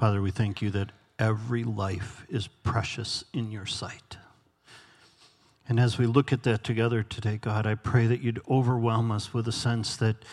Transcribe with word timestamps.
Father, 0.00 0.22
we 0.22 0.30
thank 0.30 0.62
you 0.62 0.70
that 0.70 0.92
every 1.18 1.62
life 1.62 2.24
is 2.30 2.46
precious 2.46 3.22
in 3.34 3.50
your 3.50 3.66
sight. 3.66 4.16
And 5.68 5.78
as 5.78 5.98
we 5.98 6.06
look 6.06 6.32
at 6.32 6.42
that 6.44 6.64
together 6.64 7.02
today, 7.02 7.36
God, 7.36 7.66
I 7.66 7.74
pray 7.74 8.06
that 8.06 8.22
you'd 8.22 8.40
overwhelm 8.48 9.10
us 9.10 9.34
with 9.34 9.46
a 9.46 9.52
sense 9.52 9.98
that 9.98 10.24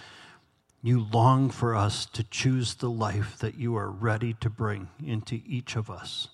you 0.82 1.06
long 1.12 1.50
for 1.50 1.76
us 1.76 2.06
to 2.06 2.24
choose 2.24 2.76
the 2.76 2.90
life 2.90 3.40
that 3.40 3.56
you 3.60 3.76
are 3.76 3.92
ready 3.92 4.36
to 4.40 4.50
bring 4.50 4.88
into 5.06 5.42
each 5.46 5.76
of 5.76 5.90
us. 5.90 6.30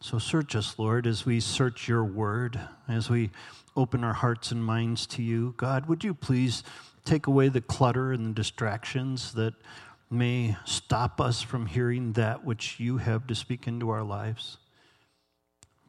So 0.00 0.18
search 0.18 0.54
us, 0.54 0.78
Lord, 0.78 1.06
as 1.06 1.24
we 1.24 1.40
search 1.40 1.88
your 1.88 2.04
word, 2.04 2.60
as 2.86 3.08
we 3.08 3.30
open 3.74 4.04
our 4.04 4.12
hearts 4.12 4.52
and 4.52 4.62
minds 4.62 5.06
to 5.06 5.22
you. 5.22 5.54
God, 5.56 5.86
would 5.86 6.04
you 6.04 6.12
please 6.12 6.64
take 7.06 7.28
away 7.28 7.48
the 7.48 7.62
clutter 7.62 8.12
and 8.12 8.26
the 8.26 8.34
distractions 8.34 9.32
that 9.32 9.54
may 10.10 10.56
stop 10.64 11.20
us 11.20 11.42
from 11.42 11.66
hearing 11.66 12.12
that 12.12 12.44
which 12.44 12.78
you 12.78 12.98
have 12.98 13.26
to 13.26 13.34
speak 13.34 13.66
into 13.66 13.90
our 13.90 14.02
lives? 14.02 14.58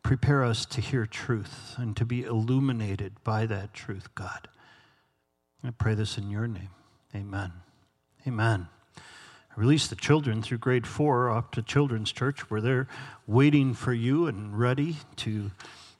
Prepare 0.03 0.43
us 0.43 0.65
to 0.65 0.81
hear 0.81 1.05
truth 1.05 1.75
and 1.77 1.95
to 1.97 2.05
be 2.05 2.23
illuminated 2.23 3.23
by 3.23 3.45
that 3.45 3.73
truth, 3.73 4.13
God. 4.15 4.47
I 5.63 5.71
pray 5.71 5.95
this 5.95 6.17
in 6.17 6.29
your 6.29 6.47
name. 6.47 6.69
Amen. 7.13 7.51
Amen. 8.25 8.67
I 8.95 9.59
released 9.59 9.89
the 9.89 9.95
children 9.95 10.41
through 10.41 10.59
grade 10.59 10.87
four 10.87 11.29
off 11.29 11.51
to 11.51 11.61
Children's 11.61 12.11
Church 12.11 12.49
where 12.49 12.61
they're 12.61 12.87
waiting 13.25 13.73
for 13.73 13.91
you 13.91 14.27
and 14.27 14.57
ready 14.57 14.97
to, 15.17 15.51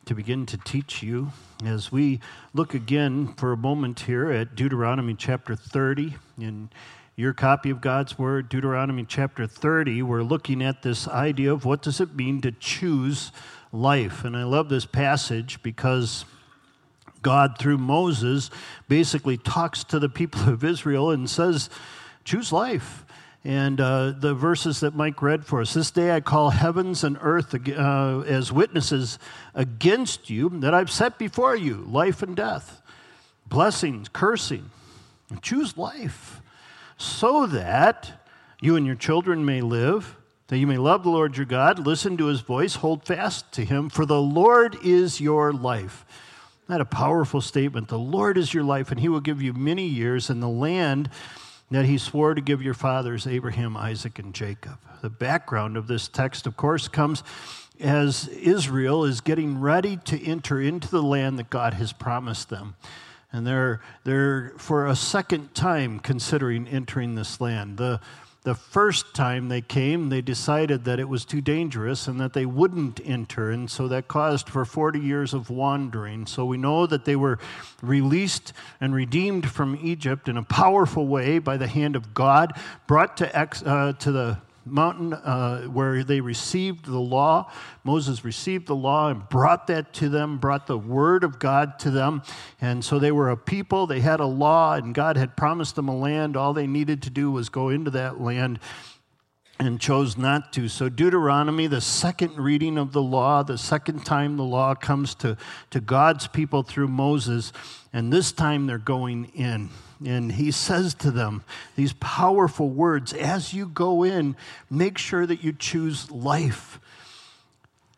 to 0.05 0.15
begin 0.15 0.45
to 0.45 0.57
teach 0.57 1.03
you. 1.03 1.31
As 1.65 1.91
we 1.91 2.19
look 2.53 2.73
again 2.73 3.33
for 3.33 3.51
a 3.51 3.57
moment 3.57 4.01
here 4.01 4.31
at 4.31 4.55
Deuteronomy 4.55 5.15
chapter 5.15 5.55
30, 5.55 6.15
in 6.39 6.69
your 7.17 7.33
copy 7.33 7.71
of 7.71 7.81
God's 7.81 8.19
Word, 8.19 8.47
Deuteronomy 8.47 9.03
chapter 9.03 9.47
30, 9.47 10.03
we're 10.03 10.21
looking 10.21 10.61
at 10.61 10.83
this 10.83 11.07
idea 11.07 11.51
of 11.51 11.65
what 11.65 11.81
does 11.81 11.99
it 11.99 12.13
mean 12.13 12.41
to 12.41 12.51
choose 12.51 13.31
life. 13.73 14.23
And 14.23 14.37
I 14.37 14.43
love 14.43 14.69
this 14.69 14.85
passage 14.85 15.63
because 15.63 16.25
God, 17.23 17.57
through 17.57 17.79
Moses, 17.79 18.51
basically 18.87 19.35
talks 19.35 19.83
to 19.85 19.97
the 19.97 20.09
people 20.09 20.47
of 20.47 20.63
Israel 20.63 21.09
and 21.09 21.27
says, 21.27 21.71
Choose 22.23 22.53
life. 22.53 23.03
And 23.43 23.81
uh, 23.81 24.11
the 24.11 24.35
verses 24.35 24.81
that 24.81 24.93
Mike 24.93 25.19
read 25.23 25.43
for 25.43 25.61
us 25.61 25.73
this 25.73 25.89
day 25.89 26.15
I 26.15 26.21
call 26.21 26.51
heavens 26.51 27.03
and 27.03 27.17
earth 27.19 27.55
uh, 27.55 28.19
as 28.27 28.51
witnesses 28.51 29.17
against 29.55 30.29
you 30.29 30.49
that 30.59 30.75
I've 30.75 30.91
set 30.91 31.17
before 31.17 31.55
you 31.55 31.77
life 31.77 32.21
and 32.21 32.35
death, 32.35 32.79
blessings, 33.47 34.07
cursing. 34.07 34.69
Choose 35.41 35.77
life 35.77 36.41
so 36.97 37.45
that 37.45 38.11
you 38.59 38.75
and 38.75 38.85
your 38.85 38.95
children 38.95 39.45
may 39.45 39.61
live, 39.61 40.17
that 40.47 40.57
you 40.57 40.67
may 40.67 40.77
love 40.77 41.03
the 41.03 41.09
Lord 41.09 41.37
your 41.37 41.45
God, 41.45 41.79
listen 41.79 42.17
to 42.17 42.25
his 42.25 42.41
voice, 42.41 42.75
hold 42.75 43.05
fast 43.05 43.51
to 43.53 43.65
him, 43.65 43.89
for 43.89 44.05
the 44.05 44.21
Lord 44.21 44.77
is 44.83 45.21
your 45.21 45.53
life. 45.53 46.05
Not 46.67 46.81
a 46.81 46.85
powerful 46.85 47.39
statement. 47.39 47.87
The 47.87 47.99
Lord 47.99 48.37
is 48.37 48.53
your 48.53 48.63
life, 48.63 48.91
and 48.91 48.99
he 48.99 49.07
will 49.07 49.21
give 49.21 49.41
you 49.41 49.53
many 49.53 49.85
years 49.85 50.29
in 50.29 50.39
the 50.39 50.49
land 50.49 51.09
that 51.71 51.85
he 51.85 51.97
swore 51.97 52.33
to 52.33 52.41
give 52.41 52.61
your 52.61 52.73
fathers, 52.73 53.27
Abraham, 53.27 53.77
Isaac, 53.77 54.19
and 54.19 54.33
Jacob. 54.33 54.77
The 55.01 55.09
background 55.09 55.77
of 55.77 55.87
this 55.87 56.07
text, 56.07 56.47
of 56.47 56.57
course, 56.57 56.87
comes 56.87 57.23
as 57.79 58.27
Israel 58.29 59.03
is 59.03 59.21
getting 59.21 59.59
ready 59.59 59.97
to 60.05 60.21
enter 60.25 60.59
into 60.59 60.89
the 60.89 61.03
land 61.03 61.37
that 61.39 61.49
God 61.49 61.73
has 61.75 61.93
promised 61.93 62.49
them. 62.49 62.75
And 63.31 63.45
they're, 63.45 63.81
they're 64.03 64.53
for 64.57 64.87
a 64.87 64.95
second 64.95 65.53
time 65.53 65.99
considering 65.99 66.67
entering 66.67 67.15
this 67.15 67.41
land. 67.41 67.77
The, 67.77 67.99
the 68.47 68.55
first 68.55 69.13
time 69.13 69.49
they 69.49 69.59
came, 69.59 70.07
they 70.07 70.21
decided 70.21 70.85
that 70.85 71.01
it 71.01 71.09
was 71.09 71.25
too 71.25 71.41
dangerous 71.41 72.07
and 72.07 72.17
that 72.21 72.31
they 72.31 72.45
wouldn't 72.45 73.01
enter. 73.03 73.51
And 73.51 73.69
so 73.69 73.89
that 73.89 74.07
caused 74.07 74.47
for 74.47 74.63
40 74.63 74.99
years 75.01 75.33
of 75.33 75.49
wandering. 75.49 76.25
So 76.25 76.45
we 76.45 76.55
know 76.55 76.87
that 76.87 77.03
they 77.03 77.17
were 77.17 77.39
released 77.81 78.53
and 78.79 78.95
redeemed 78.95 79.49
from 79.51 79.77
Egypt 79.81 80.29
in 80.29 80.37
a 80.37 80.43
powerful 80.43 81.07
way 81.07 81.39
by 81.39 81.57
the 81.57 81.67
hand 81.67 81.97
of 81.97 82.13
God, 82.13 82.53
brought 82.87 83.17
to, 83.17 83.37
ex, 83.37 83.61
uh, 83.63 83.91
to 83.99 84.11
the 84.13 84.37
mountain 84.71 85.13
uh, 85.13 85.63
where 85.63 86.03
they 86.03 86.21
received 86.21 86.85
the 86.85 86.99
law. 86.99 87.51
Moses 87.83 88.23
received 88.23 88.67
the 88.67 88.75
law 88.75 89.09
and 89.09 89.27
brought 89.29 89.67
that 89.67 89.93
to 89.93 90.09
them, 90.09 90.37
brought 90.37 90.67
the 90.67 90.77
word 90.77 91.23
of 91.23 91.39
God 91.39 91.79
to 91.79 91.91
them. 91.91 92.21
And 92.61 92.83
so 92.83 92.99
they 92.99 93.11
were 93.11 93.29
a 93.29 93.37
people, 93.37 93.87
they 93.87 94.01
had 94.01 94.19
a 94.19 94.25
law, 94.25 94.73
and 94.73 94.93
God 94.93 95.17
had 95.17 95.35
promised 95.35 95.75
them 95.75 95.87
a 95.87 95.97
land. 95.97 96.37
All 96.37 96.53
they 96.53 96.67
needed 96.67 97.01
to 97.03 97.09
do 97.09 97.31
was 97.31 97.49
go 97.49 97.69
into 97.69 97.91
that 97.91 98.21
land 98.21 98.59
and 99.59 99.79
chose 99.79 100.17
not 100.17 100.53
to. 100.53 100.67
So, 100.67 100.89
Deuteronomy, 100.89 101.67
the 101.67 101.81
second 101.81 102.37
reading 102.37 102.77
of 102.77 102.91
the 102.91 103.01
law, 103.01 103.43
the 103.43 103.57
second 103.57 104.05
time 104.05 104.37
the 104.37 104.43
law 104.43 104.75
comes 104.75 105.15
to, 105.15 105.37
to 105.71 105.79
God's 105.79 106.27
people 106.27 106.63
through 106.63 106.87
Moses, 106.87 107.51
and 107.91 108.13
this 108.13 108.31
time 108.31 108.67
they're 108.67 108.77
going 108.77 109.25
in. 109.35 109.69
And 110.05 110.31
he 110.31 110.51
says 110.51 110.93
to 110.95 111.09
them 111.09 111.43
these 111.75 111.93
powerful 111.93 112.69
words 112.69 113.13
as 113.13 113.53
you 113.53 113.65
go 113.67 114.03
in, 114.03 114.35
make 114.69 114.97
sure 114.97 115.25
that 115.25 115.43
you 115.43 115.53
choose 115.53 116.11
life. 116.11 116.79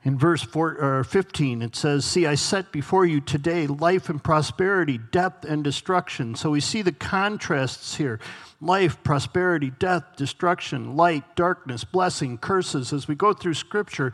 In 0.06 0.18
verse 0.18 0.42
four, 0.42 0.78
or 0.78 1.04
15, 1.04 1.62
it 1.62 1.76
says, 1.76 2.06
See, 2.06 2.26
I 2.26 2.36
set 2.36 2.72
before 2.72 3.06
you 3.06 3.20
today 3.20 3.68
life 3.68 4.08
and 4.08 4.24
prosperity, 4.24 4.98
death 4.98 5.44
and 5.44 5.62
destruction. 5.62 6.36
So 6.36 6.52
we 6.52 6.62
see 6.62 6.82
the 6.82 6.94
contrasts 6.94 7.96
here 7.96 8.22
life, 8.62 9.02
prosperity, 9.04 9.72
death, 9.80 10.04
destruction, 10.18 10.98
light, 10.98 11.24
darkness, 11.36 11.86
blessing, 11.86 12.38
curses. 12.38 12.92
As 12.92 13.08
we 13.08 13.16
go 13.16 13.32
through 13.32 13.54
Scripture, 13.54 14.12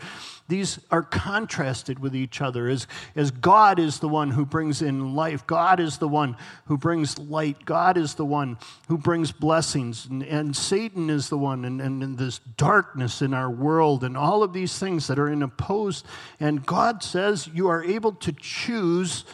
these 0.48 0.80
are 0.92 1.02
contrasted 1.02 1.98
with 1.98 2.16
each 2.16 2.42
other. 2.42 2.68
As, 2.68 2.86
as 3.16 3.32
God 3.32 3.80
is 3.80 4.00
the 4.00 4.08
one 4.08 4.32
who 4.32 4.46
brings 4.46 4.84
in 4.84 5.16
life, 5.16 5.48
God 5.48 5.80
is 5.80 5.98
the 5.98 6.08
one 6.08 6.38
who 6.68 6.78
brings 6.78 7.18
light, 7.18 7.66
God 7.66 7.98
is 7.98 8.14
the 8.14 8.26
one 8.26 8.58
who 8.88 9.00
brings 9.00 9.32
blessings, 9.32 10.06
and, 10.06 10.22
and 10.22 10.56
Satan 10.56 11.10
is 11.10 11.30
the 11.30 11.38
one, 11.40 11.66
and, 11.66 11.82
and, 11.82 12.04
and 12.04 12.18
this 12.18 12.40
darkness 12.58 13.24
in 13.24 13.34
our 13.34 13.50
world, 13.50 14.04
and 14.04 14.16
all 14.16 14.44
of 14.44 14.54
these 14.54 14.78
things 14.78 15.08
that 15.08 15.18
are 15.18 15.30
in 15.30 15.42
opposed. 15.42 16.06
And 16.40 16.64
God 16.64 17.02
says 17.02 17.50
you 17.52 17.68
are 17.68 17.84
able 17.84 18.12
to 18.14 18.32
choose 18.32 19.26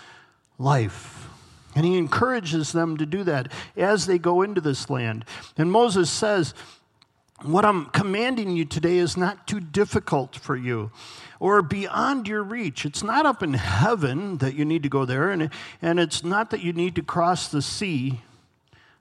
life. 0.57 1.30
And 1.75 1.85
he 1.85 1.97
encourages 1.97 2.71
them 2.71 2.97
to 2.97 3.05
do 3.05 3.23
that 3.23 3.51
as 3.77 4.05
they 4.05 4.17
go 4.17 4.41
into 4.41 4.61
this 4.61 4.89
land. 4.89 5.25
And 5.57 5.71
Moses 5.71 6.09
says, 6.09 6.53
What 7.43 7.65
I'm 7.65 7.85
commanding 7.85 8.51
you 8.51 8.65
today 8.65 8.97
is 8.97 9.15
not 9.15 9.47
too 9.47 9.59
difficult 9.59 10.35
for 10.35 10.55
you 10.55 10.91
or 11.41 11.63
beyond 11.63 12.27
your 12.27 12.43
reach. 12.43 12.85
It's 12.85 13.03
not 13.03 13.25
up 13.25 13.41
in 13.41 13.55
heaven 13.55 14.37
that 14.37 14.53
you 14.53 14.63
need 14.63 14.83
to 14.83 14.89
go 14.89 15.05
there, 15.05 15.31
and, 15.31 15.49
and 15.81 15.99
it's 15.99 16.23
not 16.23 16.51
that 16.51 16.61
you 16.61 16.71
need 16.71 16.95
to 16.95 17.01
cross 17.01 17.47
the 17.47 17.63
sea. 17.63 18.21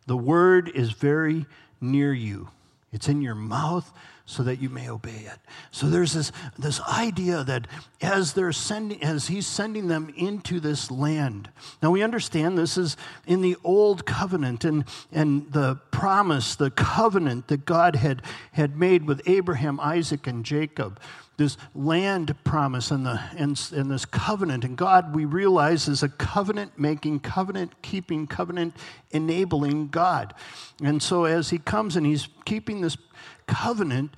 The 0.07 0.17
word 0.17 0.71
is 0.75 0.93
very 0.93 1.45
near 1.83 2.15
you, 2.15 2.49
it's 2.93 3.09
in 3.09 3.21
your 3.21 3.35
mouth 3.35 3.93
so 4.31 4.45
that 4.45 4.63
you 4.63 4.69
may 4.69 4.89
obey 4.89 5.27
it. 5.27 5.39
So 5.73 5.89
there's 5.89 6.13
this, 6.13 6.31
this 6.57 6.81
idea 6.83 7.43
that 7.43 7.67
as 8.01 8.33
they're 8.35 8.53
sending, 8.53 9.03
as 9.03 9.27
he's 9.27 9.45
sending 9.45 9.89
them 9.89 10.15
into 10.17 10.61
this 10.61 10.89
land. 10.89 11.51
Now 11.83 11.91
we 11.91 12.05
understand 12.05 12.57
this 12.57 12.79
is 12.79 12.97
in 13.27 13.41
the 13.41 13.57
old 13.65 14.07
covenant 14.07 14.65
and, 14.65 14.85
and 15.11 15.51
the 15.53 15.81
promise, 15.91 16.55
the 16.55 16.71
covenant 16.71 17.49
that 17.49 17.65
God 17.65 17.97
had, 17.97 18.23
had 18.53 18.77
made 18.77 19.05
with 19.05 19.21
Abraham, 19.27 19.81
Isaac, 19.81 20.29
and 20.29 20.45
Jacob 20.45 21.01
this 21.41 21.57
land 21.75 22.37
promise 22.45 22.91
and, 22.91 23.07
the, 23.07 23.19
and, 23.35 23.61
and 23.75 23.91
this 23.91 24.05
covenant. 24.05 24.63
And 24.63 24.77
God, 24.77 25.15
we 25.15 25.25
realize, 25.25 25.89
is 25.89 26.03
a 26.03 26.09
covenant 26.09 26.79
making, 26.79 27.21
covenant 27.21 27.73
keeping, 27.81 28.27
covenant 28.27 28.77
enabling 29.11 29.89
God. 29.89 30.35
And 30.83 31.03
so 31.03 31.25
as 31.25 31.49
He 31.49 31.59
comes 31.59 31.97
and 31.97 32.05
He's 32.05 32.29
keeping 32.45 32.83
this 32.83 32.99
covenant 33.47 34.15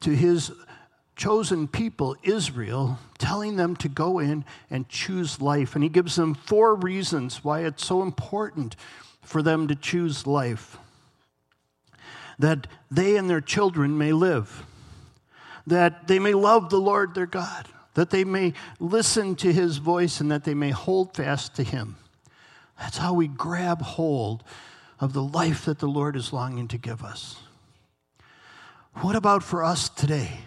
to 0.00 0.10
His 0.10 0.52
chosen 1.16 1.66
people, 1.66 2.14
Israel, 2.22 2.98
telling 3.16 3.56
them 3.56 3.74
to 3.76 3.88
go 3.88 4.18
in 4.18 4.44
and 4.68 4.86
choose 4.86 5.40
life. 5.40 5.74
And 5.74 5.82
He 5.82 5.88
gives 5.88 6.14
them 6.14 6.34
four 6.34 6.74
reasons 6.74 7.42
why 7.42 7.60
it's 7.60 7.86
so 7.86 8.02
important 8.02 8.76
for 9.22 9.40
them 9.40 9.66
to 9.68 9.74
choose 9.74 10.26
life 10.26 10.76
that 12.38 12.66
they 12.90 13.16
and 13.16 13.30
their 13.30 13.40
children 13.40 13.96
may 13.96 14.12
live 14.12 14.66
that 15.66 16.06
they 16.06 16.18
may 16.18 16.34
love 16.34 16.70
the 16.70 16.80
Lord 16.80 17.14
their 17.14 17.26
God, 17.26 17.68
that 17.94 18.10
they 18.10 18.24
may 18.24 18.52
listen 18.78 19.34
to 19.36 19.52
his 19.52 19.78
voice, 19.78 20.20
and 20.20 20.30
that 20.30 20.44
they 20.44 20.54
may 20.54 20.70
hold 20.70 21.14
fast 21.14 21.54
to 21.56 21.62
him. 21.62 21.96
That's 22.78 22.98
how 22.98 23.14
we 23.14 23.26
grab 23.26 23.82
hold 23.82 24.44
of 25.00 25.12
the 25.12 25.22
life 25.22 25.64
that 25.64 25.78
the 25.78 25.88
Lord 25.88 26.16
is 26.16 26.32
longing 26.32 26.68
to 26.68 26.78
give 26.78 27.02
us. 27.02 27.36
What 28.94 29.16
about 29.16 29.42
for 29.42 29.62
us 29.62 29.88
today? 29.88 30.40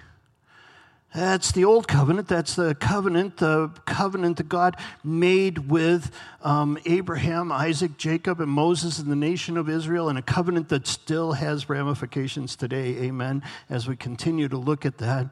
That's 1.14 1.52
the 1.52 1.66
old 1.66 1.88
covenant. 1.88 2.28
That's 2.28 2.56
the 2.56 2.76
covenant, 2.76 3.38
the 3.38 3.70
covenant 3.86 4.38
that 4.38 4.48
God 4.48 4.78
made 5.04 5.70
with 5.70 6.12
um, 6.44 6.78
Abraham, 6.86 7.52
Isaac, 7.52 7.98
Jacob, 7.98 8.40
and 8.40 8.52
Moses 8.52 9.00
and 9.00 9.12
the 9.12 9.16
nation 9.16 9.58
of 9.58 9.70
Israel, 9.70 10.10
and 10.10 10.20
a 10.20 10.22
covenant 10.22 10.70
that 10.70 10.86
still 10.86 11.34
has 11.34 11.68
ramifications 11.68 12.56
today. 12.56 12.98
Amen. 12.98 13.42
As 13.70 13.88
we 13.88 13.96
continue 13.96 14.48
to 14.50 14.58
look 14.58 14.86
at 14.86 15.00
that. 15.00 15.28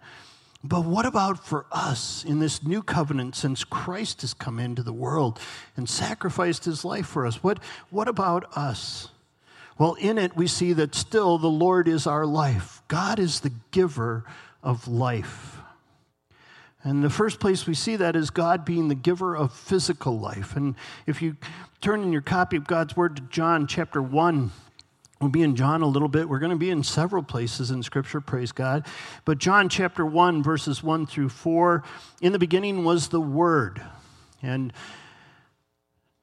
But 0.63 0.83
what 0.83 1.05
about 1.05 1.45
for 1.45 1.67
us 1.71 2.25
in 2.25 2.39
this 2.39 2.63
new 2.63 2.81
covenant 2.81 3.35
since 3.35 3.63
Christ 3.63 4.21
has 4.21 4.33
come 4.33 4.57
into 4.57 4.81
the 4.81 4.91
world 4.91 5.39
and 5.75 5.87
sacrificed 5.87 6.65
his 6.65 6.83
life 6.83 7.05
for 7.05 7.27
us? 7.27 7.43
What, 7.43 7.59
what 7.91 8.07
about 8.07 8.57
us? 8.57 9.09
Well, 9.77 9.93
in 9.93 10.17
it, 10.17 10.35
we 10.35 10.47
see 10.47 10.73
that 10.73 10.95
still 10.95 11.37
the 11.37 11.47
Lord 11.47 11.87
is 11.87 12.07
our 12.07 12.25
life. 12.25 12.81
God 12.87 13.19
is 13.19 13.41
the 13.41 13.53
giver 13.69 14.25
of 14.63 14.87
life. 14.87 15.56
And 16.87 17.03
the 17.03 17.09
first 17.09 17.41
place 17.41 17.67
we 17.67 17.73
see 17.73 17.97
that 17.97 18.15
is 18.15 18.29
God 18.29 18.63
being 18.63 18.87
the 18.87 18.95
giver 18.95 19.35
of 19.35 19.51
physical 19.51 20.17
life. 20.17 20.55
And 20.55 20.73
if 21.05 21.21
you 21.21 21.35
turn 21.81 22.01
in 22.01 22.13
your 22.13 22.21
copy 22.21 22.55
of 22.55 22.65
God's 22.65 22.95
Word 22.95 23.17
to 23.17 23.23
John 23.23 23.67
chapter 23.67 24.01
1, 24.01 24.51
We'll 25.19 25.31
be 25.31 25.41
in 25.41 25.55
John 25.55 25.81
a 25.81 25.87
little 25.87 26.09
bit. 26.09 26.29
We're 26.29 26.37
going 26.37 26.51
to 26.51 26.57
be 26.57 26.69
in 26.69 26.83
several 26.83 27.23
places 27.23 27.71
in 27.71 27.81
Scripture, 27.81 28.21
praise 28.21 28.51
God. 28.51 28.85
But 29.25 29.39
John 29.39 29.67
chapter 29.67 30.05
1, 30.05 30.43
verses 30.43 30.83
1 30.83 31.07
through 31.07 31.29
4, 31.29 31.83
in 32.21 32.33
the 32.33 32.39
beginning 32.39 32.83
was 32.83 33.07
the 33.07 33.19
Word. 33.19 33.81
And 34.43 34.71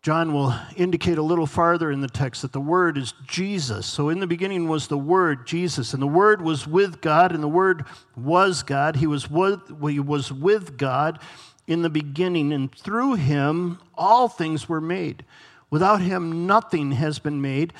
John 0.05 0.35
will 0.35 0.55
indicate 0.77 1.17
a 1.17 1.23
little 1.23 1.47
farther 1.47 1.91
in 1.91 2.03
the 2.03 2.09
text 2.09 2.43
that 2.43 2.53
the 2.53 2.61
Word 2.61 2.99
is 2.99 3.15
Jesus. 3.27 3.87
So 3.87 4.11
in 4.11 4.21
the 4.21 4.27
beginning 4.27 4.69
was 4.69 4.87
the 4.87 4.99
Word, 4.99 5.47
Jesus, 5.47 5.95
and 5.95 6.03
the 6.03 6.06
Word 6.06 6.43
was 6.43 6.67
with 6.67 7.01
God, 7.01 7.33
and 7.33 7.43
the 7.43 7.49
Word 7.49 7.87
was 8.15 8.62
God. 8.62 8.97
He 8.97 9.06
was 9.06 9.31
with, 9.31 9.62
he 9.89 9.99
was 9.99 10.31
with 10.31 10.77
God 10.77 11.21
in 11.67 11.81
the 11.81 11.89
beginning, 11.89 12.53
and 12.53 12.71
through 12.71 13.15
him 13.15 13.79
all 13.95 14.29
things 14.29 14.69
were 14.69 14.79
made. 14.79 15.25
Without 15.71 16.03
him, 16.03 16.47
nothing 16.47 16.93
has 16.93 17.19
been 17.19 17.41
made, 17.41 17.73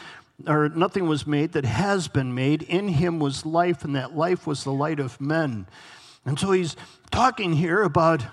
or 0.47 0.71
nothing 0.71 1.07
was 1.07 1.27
made 1.27 1.53
that 1.53 1.67
has 1.67 2.09
been 2.09 2.35
made. 2.35 2.63
In 2.63 2.89
him 2.89 3.19
was 3.19 3.45
life, 3.45 3.85
and 3.85 3.95
that 3.97 4.17
life 4.17 4.47
was 4.47 4.65
the 4.65 4.73
light 4.73 4.99
of 4.99 5.21
men. 5.21 5.67
And 6.25 6.41
so 6.41 6.53
he's 6.53 6.75
talking 7.11 7.53
here 7.53 7.83
about 7.83 8.25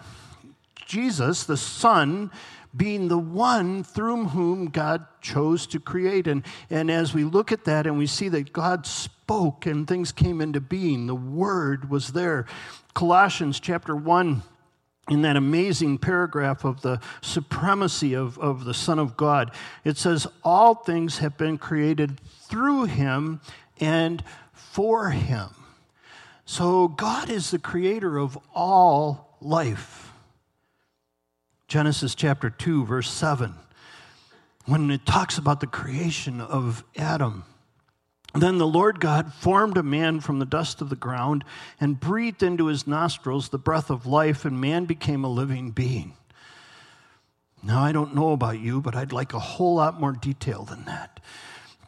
Jesus, 0.86 1.44
the 1.44 1.58
Son 1.58 2.32
being 2.76 3.08
the 3.08 3.18
one 3.18 3.84
through 3.84 4.26
whom 4.28 4.68
God 4.68 5.06
chose 5.22 5.68
to 5.68 5.80
create. 5.80 6.28
And, 6.28 6.44
and 6.70 6.90
as 6.90 7.14
we 7.14 7.24
look 7.24 7.52
at 7.52 7.66
that 7.66 7.86
and 7.86 7.98
we 7.98 8.08
see 8.08 8.30
that 8.30 8.54
God 8.54 8.86
spoke 8.86 9.66
and 9.66 9.88
things 9.88 10.12
came 10.12 10.42
into 10.42 10.62
being, 10.62 11.08
the 11.08 11.16
Word 11.16 11.90
was 11.90 12.10
there. 12.10 12.46
Colossians 12.94 13.60
chapter 13.60 13.96
1 13.96 14.44
in 15.10 15.24
that 15.24 15.36
amazing 15.36 15.98
paragraph 15.98 16.64
of 16.64 16.82
the 16.82 17.00
supremacy 17.22 18.14
of, 18.14 18.38
of 18.38 18.66
the 18.66 18.74
Son 18.74 19.00
of 19.00 19.18
God, 19.18 19.52
it 19.84 19.98
says, 19.98 20.28
All 20.44 20.76
things 20.76 21.18
have 21.18 21.38
been 21.38 21.58
created 21.58 22.22
through 22.44 22.86
him 22.86 23.42
and 23.80 24.24
for 24.54 25.10
him. 25.10 25.50
So 26.46 26.88
God 26.88 27.30
is 27.30 27.52
the 27.52 27.60
creator 27.60 28.18
of 28.18 28.38
all 28.54 29.38
life. 29.42 30.11
Genesis 31.72 32.16
chapter 32.16 32.50
2, 32.50 32.84
verse 32.84 33.10
7, 33.10 33.56
when 34.66 34.92
it 34.92 35.06
talks 35.06 35.38
about 35.38 35.62
the 35.62 35.68
creation 35.68 36.42
of 36.42 36.84
Adam. 36.98 37.46
Then 38.36 38.58
the 38.58 38.68
Lord 38.68 39.00
God 39.00 39.34
formed 39.34 39.78
a 39.78 39.82
man 39.82 40.20
from 40.20 40.40
the 40.40 40.46
dust 40.46 40.82
of 40.82 40.90
the 40.90 40.98
ground 40.98 41.46
and 41.80 41.98
breathed 41.98 42.44
into 42.44 42.66
his 42.66 42.86
nostrils 42.86 43.48
the 43.48 43.58
breath 43.58 43.90
of 43.90 44.06
life, 44.06 44.44
and 44.44 44.60
man 44.60 44.84
became 44.84 45.24
a 45.24 45.30
living 45.30 45.72
being. 45.72 46.18
Now, 47.64 47.82
I 47.82 47.94
don't 47.94 48.16
know 48.16 48.34
about 48.34 48.60
you, 48.60 48.82
but 48.82 48.94
I'd 48.94 49.14
like 49.14 49.34
a 49.34 49.40
whole 49.40 49.76
lot 49.76 49.98
more 49.98 50.12
detail 50.12 50.66
than 50.66 50.84
that. 50.84 51.22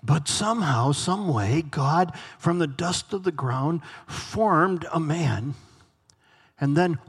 But 0.01 0.29
somehow, 0.29 0.93
some 0.93 1.27
way, 1.27 1.61
God, 1.61 2.17
from 2.39 2.59
the 2.59 2.67
dust 2.67 3.11
of 3.11 3.23
the 3.23 3.33
ground, 3.33 3.81
formed 4.07 4.85
a 4.93 4.99
man 5.01 5.55
and 6.57 6.77
then 6.77 6.99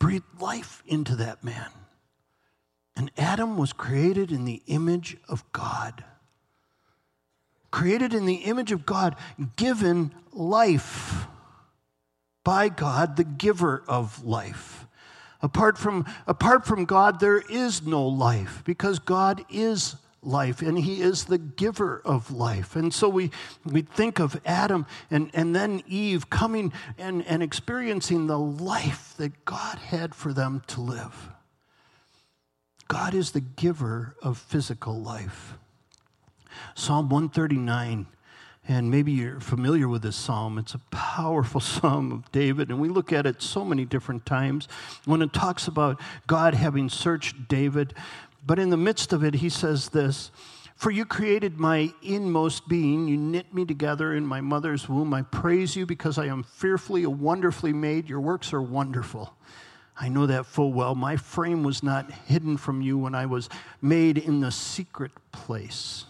breathed 0.00 0.40
life 0.40 0.82
into 0.88 1.14
that 1.14 1.44
man. 1.44 1.70
And 3.00 3.10
Adam 3.16 3.56
was 3.56 3.72
created 3.72 4.30
in 4.30 4.44
the 4.44 4.60
image 4.66 5.16
of 5.26 5.50
God. 5.52 6.04
Created 7.70 8.12
in 8.12 8.26
the 8.26 8.42
image 8.44 8.72
of 8.72 8.84
God, 8.84 9.16
given 9.56 10.12
life 10.34 11.24
by 12.44 12.68
God, 12.68 13.16
the 13.16 13.24
giver 13.24 13.82
of 13.88 14.22
life. 14.22 14.84
Apart 15.40 15.78
from, 15.78 16.04
apart 16.26 16.66
from 16.66 16.84
God, 16.84 17.20
there 17.20 17.38
is 17.38 17.86
no 17.86 18.06
life 18.06 18.62
because 18.66 18.98
God 18.98 19.46
is 19.48 19.96
life 20.22 20.60
and 20.60 20.78
he 20.78 21.00
is 21.00 21.24
the 21.24 21.38
giver 21.38 22.02
of 22.04 22.30
life 22.30 22.76
and 22.76 22.92
so 22.92 23.08
we, 23.08 23.30
we 23.64 23.80
think 23.80 24.18
of 24.18 24.38
adam 24.44 24.84
and, 25.10 25.30
and 25.32 25.56
then 25.56 25.82
eve 25.88 26.28
coming 26.28 26.70
and, 26.98 27.26
and 27.26 27.42
experiencing 27.42 28.26
the 28.26 28.38
life 28.38 29.14
that 29.16 29.46
god 29.46 29.78
had 29.78 30.14
for 30.14 30.34
them 30.34 30.62
to 30.66 30.82
live 30.82 31.30
God 32.90 33.14
is 33.14 33.30
the 33.30 33.40
giver 33.40 34.16
of 34.20 34.36
physical 34.36 35.00
life. 35.00 35.54
Psalm 36.74 37.08
139, 37.08 38.08
and 38.66 38.90
maybe 38.90 39.12
you're 39.12 39.38
familiar 39.38 39.86
with 39.86 40.02
this 40.02 40.16
psalm. 40.16 40.58
It's 40.58 40.74
a 40.74 40.80
powerful 40.90 41.60
psalm 41.60 42.10
of 42.10 42.32
David, 42.32 42.68
and 42.68 42.80
we 42.80 42.88
look 42.88 43.12
at 43.12 43.26
it 43.26 43.42
so 43.42 43.64
many 43.64 43.84
different 43.84 44.26
times 44.26 44.66
when 45.04 45.22
it 45.22 45.32
talks 45.32 45.68
about 45.68 46.00
God 46.26 46.54
having 46.54 46.88
searched 46.88 47.46
David. 47.46 47.94
But 48.44 48.58
in 48.58 48.70
the 48.70 48.76
midst 48.76 49.12
of 49.12 49.22
it, 49.22 49.34
he 49.34 49.50
says 49.50 49.90
this 49.90 50.32
For 50.74 50.90
you 50.90 51.04
created 51.04 51.60
my 51.60 51.94
inmost 52.02 52.68
being, 52.68 53.06
you 53.06 53.16
knit 53.16 53.54
me 53.54 53.64
together 53.64 54.12
in 54.12 54.26
my 54.26 54.40
mother's 54.40 54.88
womb. 54.88 55.14
I 55.14 55.22
praise 55.22 55.76
you 55.76 55.86
because 55.86 56.18
I 56.18 56.26
am 56.26 56.42
fearfully 56.42 57.04
and 57.04 57.20
wonderfully 57.20 57.72
made. 57.72 58.08
Your 58.08 58.20
works 58.20 58.52
are 58.52 58.60
wonderful. 58.60 59.36
I 60.00 60.08
know 60.08 60.26
that 60.26 60.46
full 60.46 60.72
well. 60.72 60.94
My 60.94 61.16
frame 61.16 61.62
was 61.62 61.82
not 61.82 62.10
hidden 62.10 62.56
from 62.56 62.80
you 62.80 62.96
when 62.96 63.14
I 63.14 63.26
was 63.26 63.50
made 63.82 64.16
in 64.16 64.40
the 64.40 64.50
secret 64.50 65.12
place. 65.30 66.06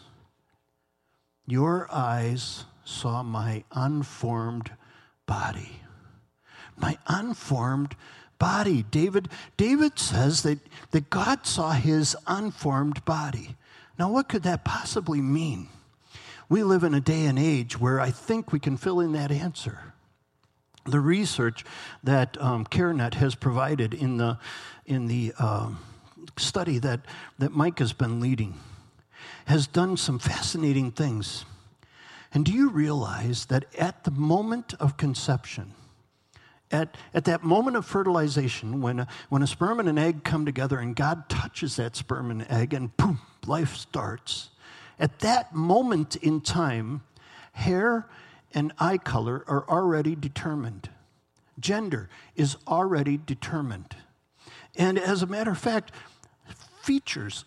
Your 1.44 1.88
eyes 1.90 2.66
saw 2.84 3.24
my 3.24 3.64
unformed 3.72 4.70
body. 5.26 5.80
My 6.76 6.98
unformed 7.08 7.96
body. 8.38 8.84
David, 8.92 9.28
David 9.56 9.98
says 9.98 10.44
that, 10.44 10.60
that 10.92 11.10
God 11.10 11.44
saw 11.44 11.72
his 11.72 12.16
unformed 12.28 13.04
body. 13.04 13.56
Now, 13.98 14.12
what 14.12 14.28
could 14.28 14.44
that 14.44 14.64
possibly 14.64 15.20
mean? 15.20 15.68
We 16.48 16.62
live 16.62 16.84
in 16.84 16.94
a 16.94 17.00
day 17.00 17.26
and 17.26 17.38
age 17.38 17.80
where 17.80 18.00
I 18.00 18.12
think 18.12 18.52
we 18.52 18.60
can 18.60 18.76
fill 18.76 19.00
in 19.00 19.12
that 19.12 19.32
answer 19.32 19.89
the 20.90 21.00
research 21.00 21.64
that 22.02 22.40
um, 22.40 22.64
CareNet 22.66 23.14
has 23.14 23.34
provided 23.34 23.94
in 23.94 24.16
the, 24.16 24.38
in 24.86 25.06
the 25.06 25.32
uh, 25.38 25.70
study 26.36 26.78
that, 26.78 27.00
that 27.38 27.52
Mike 27.52 27.78
has 27.78 27.92
been 27.92 28.20
leading 28.20 28.54
has 29.46 29.66
done 29.66 29.96
some 29.96 30.18
fascinating 30.18 30.92
things. 30.92 31.44
And 32.32 32.44
do 32.44 32.52
you 32.52 32.70
realize 32.70 33.46
that 33.46 33.64
at 33.76 34.04
the 34.04 34.10
moment 34.10 34.74
of 34.78 34.96
conception, 34.96 35.72
at, 36.70 36.96
at 37.12 37.24
that 37.24 37.42
moment 37.42 37.76
of 37.76 37.84
fertilization, 37.84 38.80
when 38.80 39.00
a, 39.00 39.08
when 39.28 39.42
a 39.42 39.46
sperm 39.46 39.80
and 39.80 39.88
an 39.88 39.98
egg 39.98 40.22
come 40.22 40.46
together 40.46 40.78
and 40.78 40.94
God 40.94 41.28
touches 41.28 41.76
that 41.76 41.96
sperm 41.96 42.30
and 42.30 42.46
egg 42.48 42.72
and 42.72 42.96
boom, 42.96 43.18
life 43.46 43.74
starts, 43.76 44.50
at 44.98 45.18
that 45.20 45.54
moment 45.54 46.14
in 46.16 46.40
time, 46.40 47.02
hair 47.52 48.06
and 48.52 48.72
eye 48.78 48.98
color 48.98 49.44
are 49.46 49.68
already 49.68 50.14
determined. 50.14 50.90
Gender 51.58 52.08
is 52.34 52.56
already 52.66 53.16
determined. 53.16 53.96
And 54.76 54.98
as 54.98 55.22
a 55.22 55.26
matter 55.26 55.50
of 55.50 55.58
fact, 55.58 55.92
features 56.82 57.44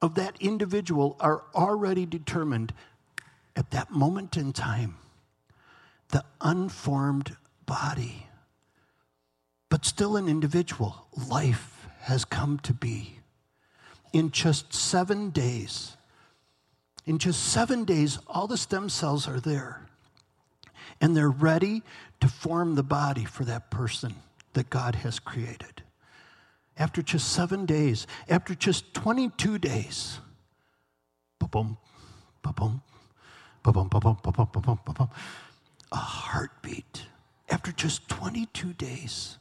of 0.00 0.14
that 0.14 0.36
individual 0.40 1.16
are 1.20 1.44
already 1.54 2.06
determined 2.06 2.72
at 3.54 3.70
that 3.70 3.90
moment 3.90 4.36
in 4.36 4.52
time. 4.52 4.96
The 6.08 6.24
unformed 6.40 7.36
body, 7.66 8.26
but 9.68 9.84
still 9.84 10.16
an 10.16 10.28
individual. 10.28 11.06
Life 11.28 11.86
has 12.00 12.24
come 12.24 12.58
to 12.60 12.74
be. 12.74 13.18
In 14.12 14.30
just 14.30 14.74
seven 14.74 15.30
days, 15.30 15.96
in 17.06 17.18
just 17.18 17.42
seven 17.42 17.84
days, 17.84 18.18
all 18.26 18.46
the 18.46 18.58
stem 18.58 18.88
cells 18.88 19.26
are 19.26 19.40
there 19.40 19.86
and 21.00 21.16
they're 21.16 21.30
ready 21.30 21.82
to 22.20 22.28
form 22.28 22.74
the 22.74 22.82
body 22.82 23.24
for 23.24 23.44
that 23.44 23.70
person 23.70 24.14
that 24.54 24.70
God 24.70 24.96
has 24.96 25.18
created. 25.18 25.82
After 26.76 27.02
just 27.02 27.32
seven 27.32 27.66
days, 27.66 28.06
after 28.28 28.54
just 28.54 28.94
22 28.94 29.58
days, 29.58 30.18
ba-boom, 31.38 31.76
ba-boom, 32.42 32.82
ba-boom, 33.62 33.88
ba-boom, 33.88 34.18
ba-boom, 34.22 34.48
ba-boom, 34.52 34.78
ba-boom, 34.84 35.08
a 35.92 35.96
heartbeat. 35.96 37.06
After 37.50 37.72
just 37.72 38.08
22 38.08 38.72
days, 38.72 39.38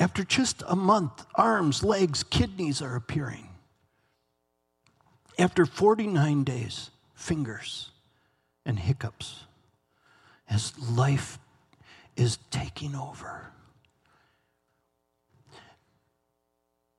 After 0.00 0.22
just 0.22 0.62
a 0.68 0.76
month, 0.76 1.26
arms, 1.34 1.82
legs, 1.82 2.22
kidneys 2.22 2.80
are 2.80 2.94
appearing. 2.94 3.48
After 5.38 5.66
49 5.66 6.44
days, 6.44 6.90
fingers 7.14 7.90
and 8.64 8.78
hiccups 8.78 9.44
as 10.50 10.78
life 10.78 11.38
is 12.16 12.38
taking 12.50 12.94
over. 12.94 13.52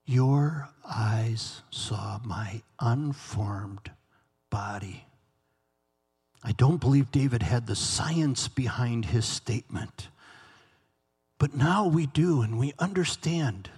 Your 0.06 0.70
eyes 0.90 1.62
saw 1.70 2.20
my 2.24 2.62
unformed 2.80 3.92
body. 4.50 5.06
I 6.44 6.54
don't 6.54 6.80
believe 6.80 7.12
David 7.12 7.44
had 7.44 7.68
the 7.68 7.76
science 7.76 8.48
behind 8.48 9.06
his 9.06 9.26
statement, 9.26 10.08
but 11.38 11.54
now 11.54 11.88
we 11.88 12.06
do 12.08 12.42
and 12.42 12.58
we 12.58 12.74
understand. 12.80 13.70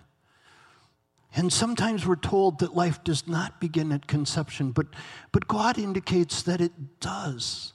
And 1.36 1.52
sometimes 1.52 2.06
we're 2.06 2.16
told 2.16 2.60
that 2.60 2.76
life 2.76 3.04
does 3.04 3.28
not 3.28 3.60
begin 3.60 3.92
at 3.92 4.08
conception, 4.08 4.72
but, 4.72 4.88
but 5.32 5.48
God 5.48 5.78
indicates 5.78 6.44
that 6.44 6.62
it 6.62 7.00
does. 7.00 7.74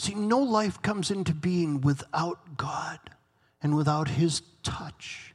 See, 0.00 0.14
no 0.14 0.38
life 0.38 0.80
comes 0.80 1.10
into 1.10 1.34
being 1.34 1.82
without 1.82 2.56
God 2.56 2.98
and 3.62 3.76
without 3.76 4.08
His 4.08 4.40
touch. 4.62 5.34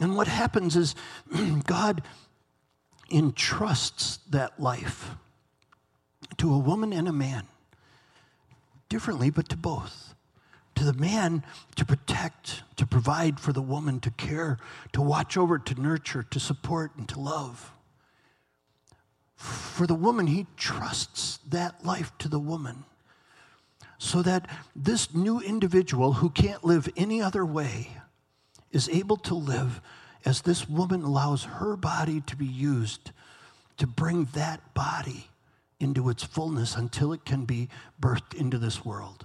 And 0.00 0.14
what 0.14 0.28
happens 0.28 0.76
is 0.76 0.94
God 1.66 2.02
entrusts 3.10 4.18
that 4.30 4.60
life 4.60 5.16
to 6.36 6.54
a 6.54 6.58
woman 6.58 6.92
and 6.92 7.08
a 7.08 7.12
man, 7.12 7.48
differently, 8.88 9.30
but 9.30 9.48
to 9.48 9.56
both. 9.56 10.14
To 10.76 10.84
the 10.84 10.92
man 10.92 11.42
to 11.74 11.84
protect, 11.84 12.62
to 12.76 12.86
provide 12.86 13.40
for 13.40 13.52
the 13.52 13.60
woman, 13.60 13.98
to 13.98 14.12
care, 14.12 14.58
to 14.92 15.02
watch 15.02 15.36
over, 15.36 15.58
to 15.58 15.74
nurture, 15.74 16.22
to 16.22 16.38
support, 16.38 16.92
and 16.96 17.08
to 17.08 17.18
love. 17.18 17.72
For 19.34 19.88
the 19.88 19.96
woman, 19.96 20.28
he 20.28 20.46
trusts 20.56 21.40
that 21.48 21.84
life 21.84 22.12
to 22.18 22.28
the 22.28 22.38
woman 22.38 22.84
so 23.98 24.22
that 24.22 24.48
this 24.74 25.12
new 25.12 25.40
individual 25.40 26.14
who 26.14 26.30
can't 26.30 26.64
live 26.64 26.88
any 26.96 27.20
other 27.20 27.44
way 27.44 27.90
is 28.70 28.88
able 28.88 29.16
to 29.16 29.34
live 29.34 29.80
as 30.24 30.42
this 30.42 30.68
woman 30.68 31.02
allows 31.02 31.44
her 31.44 31.76
body 31.76 32.20
to 32.22 32.36
be 32.36 32.46
used 32.46 33.10
to 33.76 33.86
bring 33.86 34.24
that 34.34 34.74
body 34.74 35.28
into 35.80 36.08
its 36.08 36.22
fullness 36.22 36.76
until 36.76 37.12
it 37.12 37.24
can 37.24 37.44
be 37.44 37.68
birthed 38.00 38.34
into 38.34 38.58
this 38.58 38.84
world. 38.84 39.24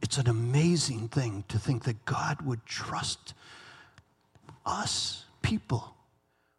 It's 0.00 0.18
an 0.18 0.28
amazing 0.28 1.08
thing 1.08 1.44
to 1.48 1.58
think 1.58 1.84
that 1.84 2.04
God 2.04 2.42
would 2.42 2.64
trust 2.66 3.34
us, 4.66 5.24
people, 5.42 5.94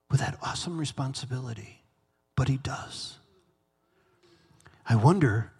with 0.09 0.19
that 0.19 0.37
awesome 0.41 0.77
responsibility, 0.77 1.81
but 2.35 2.47
He 2.47 2.57
does. 2.57 3.17
I 4.87 4.95
wonder, 4.95 5.51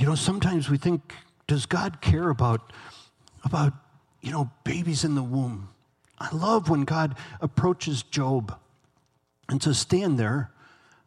you 0.00 0.06
know, 0.06 0.14
sometimes 0.14 0.70
we 0.70 0.78
think, 0.78 1.14
does 1.46 1.66
God 1.66 2.00
care 2.00 2.30
about, 2.30 2.72
about 3.44 3.74
you 4.22 4.32
know, 4.32 4.50
babies 4.64 5.04
in 5.04 5.14
the 5.14 5.22
womb. 5.22 5.68
I 6.18 6.34
love 6.34 6.70
when 6.70 6.84
God 6.84 7.16
approaches 7.42 8.02
Job 8.02 8.58
and 9.50 9.62
says, 9.62 9.78
Stand 9.78 10.18
there. 10.18 10.52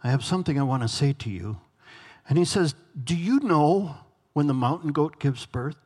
I 0.03 0.11
have 0.11 0.23
something 0.23 0.59
I 0.59 0.63
want 0.63 0.83
to 0.83 0.87
say 0.87 1.11
to 1.13 1.29
you. 1.31 1.57
And 2.29 2.37
he 2.37 2.45
says, 2.45 2.75
Do 3.03 3.15
you 3.15 3.39
know 3.39 3.95
when 4.33 4.45
the 4.45 4.53
mountain 4.53 4.91
goat 4.91 5.19
gives 5.19 5.47
birth? 5.47 5.77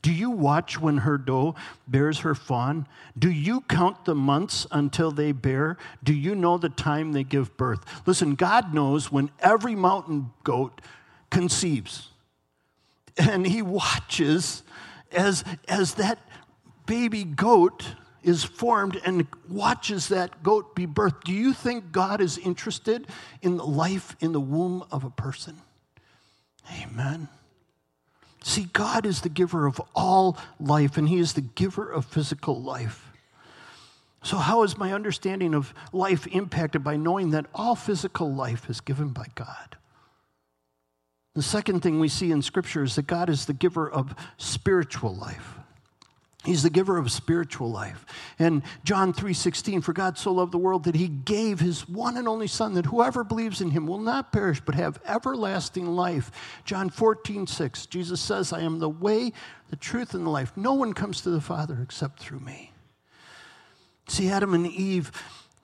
Do 0.00 0.12
you 0.12 0.30
watch 0.30 0.80
when 0.80 0.98
her 0.98 1.18
doe 1.18 1.56
bears 1.88 2.20
her 2.20 2.36
fawn? 2.36 2.86
Do 3.18 3.32
you 3.32 3.62
count 3.62 4.04
the 4.04 4.14
months 4.14 4.64
until 4.70 5.10
they 5.10 5.32
bear? 5.32 5.76
Do 6.04 6.14
you 6.14 6.36
know 6.36 6.58
the 6.58 6.68
time 6.68 7.12
they 7.12 7.24
give 7.24 7.56
birth? 7.56 7.84
Listen, 8.06 8.36
God 8.36 8.72
knows 8.72 9.10
when 9.10 9.30
every 9.40 9.74
mountain 9.74 10.30
goat 10.44 10.80
conceives. 11.30 12.10
And 13.16 13.46
he 13.46 13.62
watches 13.62 14.62
as, 15.12 15.44
as 15.68 15.94
that 15.94 16.18
baby 16.86 17.24
goat 17.24 17.86
is 18.22 18.42
formed 18.42 19.00
and 19.04 19.26
watches 19.48 20.08
that 20.08 20.42
goat 20.42 20.74
be 20.74 20.86
birthed, 20.86 21.24
do 21.24 21.32
you 21.32 21.52
think 21.52 21.92
God 21.92 22.20
is 22.20 22.38
interested 22.38 23.06
in 23.42 23.56
the 23.56 23.64
life 23.64 24.16
in 24.20 24.32
the 24.32 24.40
womb 24.40 24.84
of 24.90 25.04
a 25.04 25.10
person? 25.10 25.60
Amen. 26.82 27.28
See, 28.42 28.68
God 28.72 29.06
is 29.06 29.20
the 29.20 29.28
giver 29.28 29.66
of 29.66 29.80
all 29.94 30.38
life, 30.58 30.96
and 30.96 31.08
He 31.08 31.18
is 31.18 31.32
the 31.34 31.40
giver 31.40 31.90
of 31.90 32.04
physical 32.04 32.60
life. 32.60 33.10
So, 34.22 34.38
how 34.38 34.62
is 34.62 34.78
my 34.78 34.92
understanding 34.92 35.54
of 35.54 35.74
life 35.92 36.26
impacted 36.26 36.82
by 36.82 36.96
knowing 36.96 37.30
that 37.30 37.46
all 37.54 37.74
physical 37.74 38.32
life 38.34 38.68
is 38.70 38.80
given 38.80 39.08
by 39.08 39.26
God? 39.34 39.76
The 41.34 41.42
second 41.42 41.80
thing 41.80 41.98
we 41.98 42.08
see 42.08 42.30
in 42.30 42.42
Scripture 42.42 42.84
is 42.84 42.94
that 42.94 43.06
God 43.08 43.28
is 43.28 43.46
the 43.46 43.54
giver 43.54 43.90
of 43.90 44.14
spiritual 44.38 45.14
life. 45.14 45.58
He's 46.44 46.62
the 46.62 46.70
giver 46.70 46.98
of 46.98 47.10
spiritual 47.10 47.70
life. 47.70 48.04
And 48.38 48.62
John 48.84 49.14
3:16 49.14 49.80
for 49.80 49.94
God 49.94 50.18
so 50.18 50.30
loved 50.30 50.52
the 50.52 50.58
world 50.58 50.84
that 50.84 50.94
he 50.94 51.08
gave 51.08 51.58
his 51.58 51.88
one 51.88 52.18
and 52.18 52.28
only 52.28 52.46
son 52.46 52.74
that 52.74 52.86
whoever 52.86 53.24
believes 53.24 53.62
in 53.62 53.70
him 53.70 53.86
will 53.86 53.98
not 53.98 54.30
perish 54.30 54.60
but 54.60 54.74
have 54.74 55.00
everlasting 55.06 55.86
life. 55.86 56.30
John 56.66 56.90
14:6 56.90 57.86
Jesus 57.86 58.20
says 58.20 58.52
I 58.52 58.60
am 58.60 58.78
the 58.78 58.90
way, 58.90 59.32
the 59.70 59.76
truth 59.76 60.12
and 60.12 60.26
the 60.26 60.30
life. 60.30 60.52
No 60.54 60.74
one 60.74 60.92
comes 60.92 61.22
to 61.22 61.30
the 61.30 61.40
Father 61.40 61.80
except 61.82 62.20
through 62.20 62.40
me. 62.40 62.72
See 64.06 64.28
Adam 64.28 64.52
and 64.52 64.66
Eve 64.66 65.12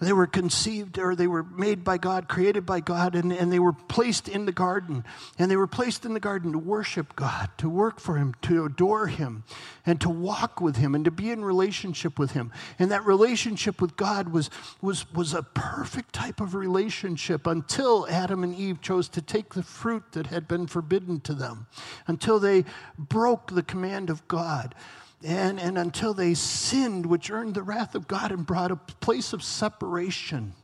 they 0.00 0.14
were 0.14 0.26
conceived 0.26 0.99
or 0.99 1.14
they 1.14 1.26
were 1.26 1.42
made 1.42 1.85
by 1.85 1.99
God, 1.99 2.26
created 2.26 2.64
by 2.64 2.80
God, 2.80 3.14
and, 3.14 3.33
and 3.33 3.52
they 3.52 3.59
were 3.59 3.75
placed 3.75 4.28
in 4.28 4.47
the 4.47 4.52
garden. 4.52 5.04
And 5.38 5.50
they 5.50 5.57
were 5.57 5.66
placed 5.66 6.07
in 6.07 6.14
the 6.14 6.21
garden 6.21 6.52
to 6.52 6.59
worship 6.59 7.14
God, 7.16 7.50
to 7.59 7.69
work 7.69 8.00
for 8.00 8.16
Him, 8.16 8.35
to 8.42 8.64
adore 8.64 9.09
Him, 9.09 9.45
and 9.85 10.00
to 10.00 10.09
walk 10.09 10.61
with 10.61 10.76
Him, 10.76 10.95
and 10.95 11.04
to 11.04 11.11
be 11.11 11.30
in 11.30 11.45
relationship 11.45 12.19
with 12.19 12.33
Him. 12.33 12.50
And 12.78 12.90
that 12.90 13.04
relationship 13.04 13.83
with 13.83 13.97
God 13.97 14.28
was, 14.28 14.49
was, 14.80 15.11
was 15.12 15.35
a 15.35 15.42
perfect 15.42 16.14
type 16.14 16.40
of 16.40 16.54
relationship 16.54 17.47
until 17.47 18.09
Adam 18.09 18.42
and 18.42 18.54
Eve 18.54 18.80
chose 18.80 19.09
to 19.11 19.21
take 19.21 19.52
the 19.52 19.62
fruit 19.62 20.12
that 20.12 20.28
had 20.28 20.49
been 20.49 20.66
forbidden 20.66 21.21
to 21.21 21.35
them, 21.35 21.66
until 22.07 22.38
they 22.38 22.64
broke 22.99 23.50
the 23.50 23.62
command 23.62 24.09
of 24.09 24.26
God 24.28 24.75
and, 25.22 25.60
and 25.60 25.76
until 25.76 26.14
they 26.14 26.34
sinned, 26.34 27.06
which 27.06 27.30
earned 27.30 27.54
the 27.54 27.62
wrath 27.62 27.94
of 27.94 28.08
God 28.08 28.32
and 28.32 28.46
brought 28.46 28.70
a 28.70 28.76
place 28.76 29.32
of 29.32 29.42
separation 29.42 30.54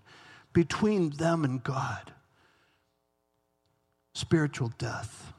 between 0.53 1.11
them 1.11 1.45
and 1.45 1.63
God. 1.63 2.13
Spiritual 4.15 4.73
death. 4.79 5.35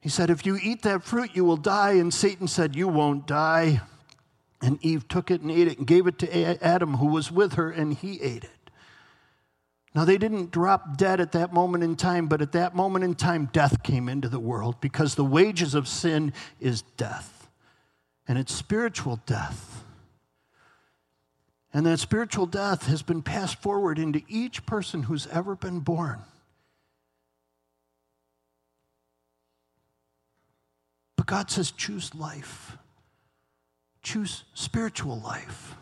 He 0.00 0.08
said, 0.08 0.30
If 0.30 0.44
you 0.44 0.58
eat 0.60 0.82
that 0.82 1.04
fruit, 1.04 1.30
you 1.34 1.44
will 1.44 1.56
die. 1.56 1.92
And 1.92 2.12
Satan 2.12 2.48
said, 2.48 2.74
You 2.74 2.88
won't 2.88 3.26
die. 3.26 3.82
And 4.60 4.84
Eve 4.84 5.06
took 5.06 5.30
it 5.30 5.40
and 5.40 5.50
ate 5.50 5.68
it 5.68 5.78
and 5.78 5.86
gave 5.86 6.08
it 6.08 6.18
to 6.20 6.64
Adam, 6.64 6.94
who 6.94 7.06
was 7.06 7.30
with 7.30 7.54
her, 7.54 7.70
and 7.70 7.94
he 7.94 8.20
ate 8.20 8.44
it. 8.44 8.50
Now, 9.94 10.04
they 10.04 10.18
didn't 10.18 10.50
drop 10.50 10.96
dead 10.96 11.20
at 11.20 11.32
that 11.32 11.52
moment 11.52 11.84
in 11.84 11.96
time, 11.96 12.26
but 12.26 12.40
at 12.40 12.52
that 12.52 12.74
moment 12.74 13.04
in 13.04 13.14
time, 13.14 13.50
death 13.52 13.82
came 13.82 14.08
into 14.08 14.28
the 14.28 14.40
world 14.40 14.80
because 14.80 15.14
the 15.14 15.24
wages 15.24 15.74
of 15.74 15.86
sin 15.86 16.32
is 16.60 16.82
death 16.96 17.31
and 18.26 18.38
it's 18.38 18.54
spiritual 18.54 19.20
death. 19.26 19.84
And 21.74 21.86
that 21.86 21.98
spiritual 21.98 22.46
death 22.46 22.86
has 22.86 23.02
been 23.02 23.22
passed 23.22 23.60
forward 23.62 23.98
into 23.98 24.22
each 24.28 24.66
person 24.66 25.04
who's 25.04 25.26
ever 25.28 25.56
been 25.56 25.80
born. 25.80 26.20
But 31.16 31.26
God 31.26 31.50
says, 31.50 31.70
choose 31.70 32.14
life, 32.14 32.76
choose 34.02 34.44
spiritual 34.54 35.18
life 35.20 35.76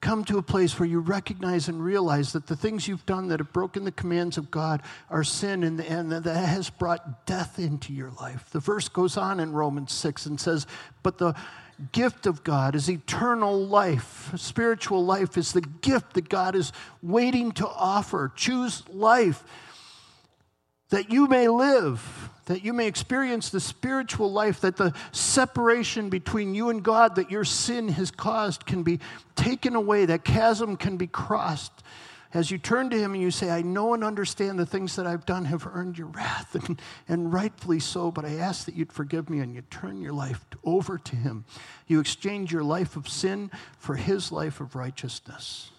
come 0.00 0.24
to 0.24 0.38
a 0.38 0.42
place 0.42 0.78
where 0.78 0.88
you 0.88 1.00
recognize 1.00 1.68
and 1.68 1.84
realize 1.84 2.32
that 2.32 2.46
the 2.46 2.56
things 2.56 2.88
you've 2.88 3.04
done 3.04 3.28
that 3.28 3.38
have 3.38 3.52
broken 3.52 3.84
the 3.84 3.92
commands 3.92 4.38
of 4.38 4.50
God 4.50 4.82
are 5.10 5.24
sin 5.24 5.62
and, 5.62 5.80
and 5.80 6.10
that 6.10 6.24
has 6.24 6.70
brought 6.70 7.26
death 7.26 7.58
into 7.58 7.92
your 7.92 8.10
life. 8.12 8.48
The 8.50 8.60
verse 8.60 8.88
goes 8.88 9.16
on 9.16 9.40
in 9.40 9.52
Romans 9.52 9.92
6 9.92 10.26
and 10.26 10.40
says, 10.40 10.66
But 11.02 11.18
the 11.18 11.34
gift 11.92 12.26
of 12.26 12.44
God 12.44 12.74
is 12.74 12.90
eternal 12.90 13.66
life. 13.66 14.32
Spiritual 14.36 15.04
life 15.04 15.36
is 15.36 15.52
the 15.52 15.60
gift 15.60 16.14
that 16.14 16.28
God 16.28 16.54
is 16.54 16.72
waiting 17.02 17.52
to 17.52 17.68
offer. 17.68 18.32
Choose 18.34 18.82
life 18.88 19.44
that 20.90 21.10
you 21.10 21.26
may 21.26 21.48
live, 21.48 22.30
that 22.50 22.64
you 22.64 22.72
may 22.72 22.88
experience 22.88 23.50
the 23.50 23.60
spiritual 23.60 24.32
life, 24.32 24.62
that 24.62 24.76
the 24.76 24.92
separation 25.12 26.10
between 26.10 26.52
you 26.52 26.68
and 26.68 26.82
God 26.82 27.14
that 27.14 27.30
your 27.30 27.44
sin 27.44 27.90
has 27.90 28.10
caused 28.10 28.66
can 28.66 28.82
be 28.82 28.98
taken 29.36 29.76
away, 29.76 30.04
that 30.06 30.24
chasm 30.24 30.76
can 30.76 30.96
be 30.96 31.06
crossed, 31.06 31.84
as 32.34 32.50
you 32.50 32.58
turn 32.58 32.90
to 32.90 32.98
Him 32.98 33.14
and 33.14 33.22
you 33.22 33.30
say, 33.30 33.50
I 33.50 33.62
know 33.62 33.94
and 33.94 34.02
understand 34.02 34.58
the 34.58 34.66
things 34.66 34.96
that 34.96 35.06
I've 35.06 35.24
done 35.24 35.44
have 35.44 35.64
earned 35.64 35.96
your 35.96 36.08
wrath, 36.08 36.52
and, 36.66 36.82
and 37.08 37.32
rightfully 37.32 37.78
so, 37.78 38.10
but 38.10 38.24
I 38.24 38.38
ask 38.38 38.64
that 38.64 38.74
you'd 38.74 38.92
forgive 38.92 39.30
me, 39.30 39.38
and 39.38 39.54
you 39.54 39.62
turn 39.70 40.00
your 40.00 40.12
life 40.12 40.44
over 40.64 40.98
to 40.98 41.14
Him. 41.14 41.44
You 41.86 42.00
exchange 42.00 42.52
your 42.52 42.64
life 42.64 42.96
of 42.96 43.08
sin 43.08 43.52
for 43.78 43.94
His 43.94 44.32
life 44.32 44.60
of 44.60 44.74
righteousness, 44.74 45.70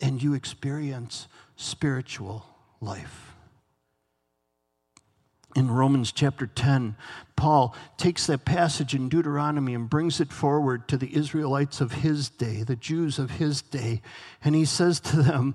and 0.00 0.22
you 0.22 0.32
experience 0.32 1.28
spiritual 1.56 2.46
life 2.80 3.31
in 5.54 5.70
Romans 5.70 6.12
chapter 6.12 6.46
10, 6.46 6.96
Paul 7.36 7.74
takes 7.96 8.26
that 8.26 8.44
passage 8.44 8.94
in 8.94 9.08
Deuteronomy 9.08 9.74
and 9.74 9.90
brings 9.90 10.20
it 10.20 10.32
forward 10.32 10.88
to 10.88 10.96
the 10.96 11.14
Israelites 11.14 11.80
of 11.80 11.92
his 11.92 12.30
day, 12.30 12.62
the 12.62 12.76
Jews 12.76 13.18
of 13.18 13.32
his 13.32 13.62
day. 13.62 14.00
And 14.44 14.54
he 14.54 14.64
says 14.64 15.00
to 15.00 15.22
them, 15.22 15.54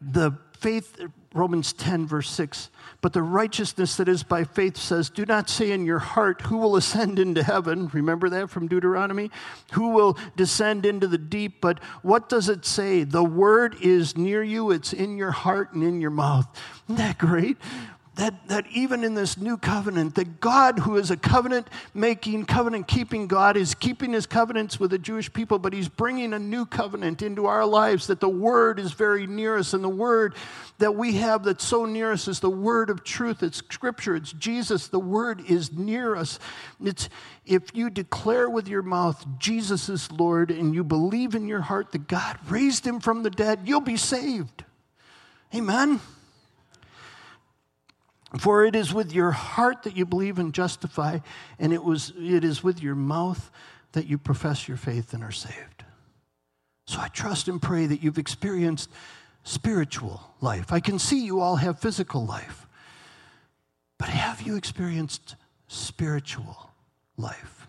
The 0.00 0.32
faith, 0.58 1.00
Romans 1.32 1.72
10, 1.72 2.06
verse 2.06 2.30
6, 2.30 2.70
but 3.00 3.12
the 3.12 3.22
righteousness 3.22 3.96
that 3.96 4.08
is 4.08 4.24
by 4.24 4.42
faith 4.42 4.76
says, 4.76 5.10
Do 5.10 5.24
not 5.24 5.48
say 5.48 5.70
in 5.70 5.86
your 5.86 6.00
heart, 6.00 6.42
Who 6.42 6.56
will 6.56 6.74
ascend 6.74 7.20
into 7.20 7.44
heaven? 7.44 7.88
Remember 7.92 8.28
that 8.30 8.50
from 8.50 8.66
Deuteronomy? 8.66 9.30
Who 9.72 9.90
will 9.90 10.18
descend 10.36 10.84
into 10.84 11.06
the 11.06 11.18
deep? 11.18 11.60
But 11.60 11.82
what 12.02 12.28
does 12.28 12.48
it 12.48 12.64
say? 12.64 13.04
The 13.04 13.22
word 13.22 13.76
is 13.80 14.16
near 14.16 14.42
you, 14.42 14.72
it's 14.72 14.92
in 14.92 15.16
your 15.16 15.30
heart 15.30 15.72
and 15.74 15.84
in 15.84 16.00
your 16.00 16.10
mouth. 16.10 16.46
Isn't 16.88 16.96
that 16.96 17.18
great? 17.18 17.58
That, 18.18 18.48
that 18.48 18.66
even 18.72 19.04
in 19.04 19.14
this 19.14 19.38
new 19.38 19.56
covenant, 19.56 20.16
that 20.16 20.40
God, 20.40 20.80
who 20.80 20.96
is 20.96 21.12
a 21.12 21.16
covenant 21.16 21.68
making, 21.94 22.46
covenant 22.46 22.88
keeping 22.88 23.28
God, 23.28 23.56
is 23.56 23.76
keeping 23.76 24.12
his 24.12 24.26
covenants 24.26 24.80
with 24.80 24.90
the 24.90 24.98
Jewish 24.98 25.32
people, 25.32 25.60
but 25.60 25.72
he's 25.72 25.88
bringing 25.88 26.32
a 26.32 26.38
new 26.40 26.66
covenant 26.66 27.22
into 27.22 27.46
our 27.46 27.64
lives, 27.64 28.08
that 28.08 28.18
the 28.18 28.28
word 28.28 28.80
is 28.80 28.90
very 28.90 29.28
near 29.28 29.56
us. 29.56 29.72
And 29.72 29.84
the 29.84 29.88
word 29.88 30.34
that 30.78 30.96
we 30.96 31.12
have 31.14 31.44
that's 31.44 31.64
so 31.64 31.84
near 31.84 32.10
us 32.10 32.26
is 32.26 32.40
the 32.40 32.50
word 32.50 32.90
of 32.90 33.04
truth. 33.04 33.44
It's 33.44 33.58
scripture, 33.58 34.16
it's 34.16 34.32
Jesus. 34.32 34.88
The 34.88 34.98
word 34.98 35.48
is 35.48 35.72
near 35.72 36.16
us. 36.16 36.40
It's 36.84 37.08
if 37.46 37.72
you 37.72 37.88
declare 37.88 38.50
with 38.50 38.66
your 38.66 38.82
mouth 38.82 39.24
Jesus 39.38 39.88
is 39.88 40.10
Lord 40.10 40.50
and 40.50 40.74
you 40.74 40.82
believe 40.82 41.36
in 41.36 41.46
your 41.46 41.60
heart 41.60 41.92
that 41.92 42.08
God 42.08 42.36
raised 42.48 42.84
him 42.84 42.98
from 42.98 43.22
the 43.22 43.30
dead, 43.30 43.60
you'll 43.64 43.80
be 43.80 43.96
saved. 43.96 44.64
Amen. 45.54 46.00
For 48.36 48.64
it 48.66 48.76
is 48.76 48.92
with 48.92 49.12
your 49.12 49.30
heart 49.30 49.84
that 49.84 49.96
you 49.96 50.04
believe 50.04 50.38
and 50.38 50.52
justify, 50.52 51.20
and 51.58 51.72
it, 51.72 51.82
was, 51.82 52.12
it 52.18 52.44
is 52.44 52.62
with 52.62 52.82
your 52.82 52.94
mouth 52.94 53.50
that 53.92 54.06
you 54.06 54.18
profess 54.18 54.68
your 54.68 54.76
faith 54.76 55.14
and 55.14 55.24
are 55.24 55.32
saved. 55.32 55.84
So 56.86 57.00
I 57.00 57.08
trust 57.08 57.48
and 57.48 57.60
pray 57.60 57.86
that 57.86 58.02
you've 58.02 58.18
experienced 58.18 58.90
spiritual 59.44 60.22
life. 60.40 60.72
I 60.72 60.80
can 60.80 60.98
see 60.98 61.24
you 61.24 61.40
all 61.40 61.56
have 61.56 61.80
physical 61.80 62.26
life, 62.26 62.66
but 63.98 64.08
have 64.08 64.42
you 64.42 64.56
experienced 64.56 65.36
spiritual 65.68 66.70
life? 67.16 67.66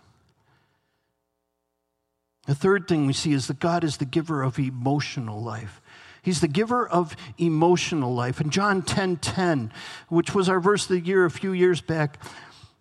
The 2.47 2.55
third 2.55 2.87
thing 2.87 3.05
we 3.05 3.13
see 3.13 3.31
is 3.31 3.47
that 3.47 3.59
God 3.59 3.83
is 3.83 3.97
the 3.97 4.05
giver 4.05 4.41
of 4.41 4.57
emotional 4.57 5.41
life. 5.41 5.81
He's 6.21 6.41
the 6.41 6.47
giver 6.47 6.87
of 6.87 7.15
emotional 7.37 8.13
life. 8.13 8.41
In 8.41 8.49
John 8.49 8.81
10 8.81 9.17
10, 9.17 9.71
which 10.09 10.33
was 10.33 10.49
our 10.49 10.59
verse 10.59 10.83
of 10.83 10.89
the 10.89 10.99
year 10.99 11.25
a 11.25 11.31
few 11.31 11.53
years 11.53 11.81
back, 11.81 12.19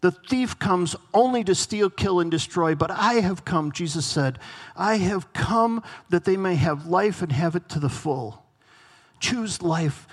the 0.01 0.13
thief 0.13 0.59
comes 0.59 0.95
only 1.13 1.43
to 1.45 1.55
steal, 1.55 1.91
kill, 1.91 2.21
and 2.21 2.31
destroy, 2.31 2.75
but 2.75 2.91
I 2.91 3.15
have 3.15 3.45
come, 3.45 3.73
Jesus 3.73 4.07
said, 4.07 4.39
I 4.77 4.97
have 4.97 5.33
come 5.33 5.83
that 6.11 6.25
they 6.25 6.37
may 6.37 6.55
have 6.55 6.87
life 6.87 7.21
and 7.21 7.33
have 7.33 7.57
it 7.57 7.69
to 7.71 7.81
the 7.81 7.89
full. 7.89 8.45
Choose 9.19 9.61
life. 9.61 10.07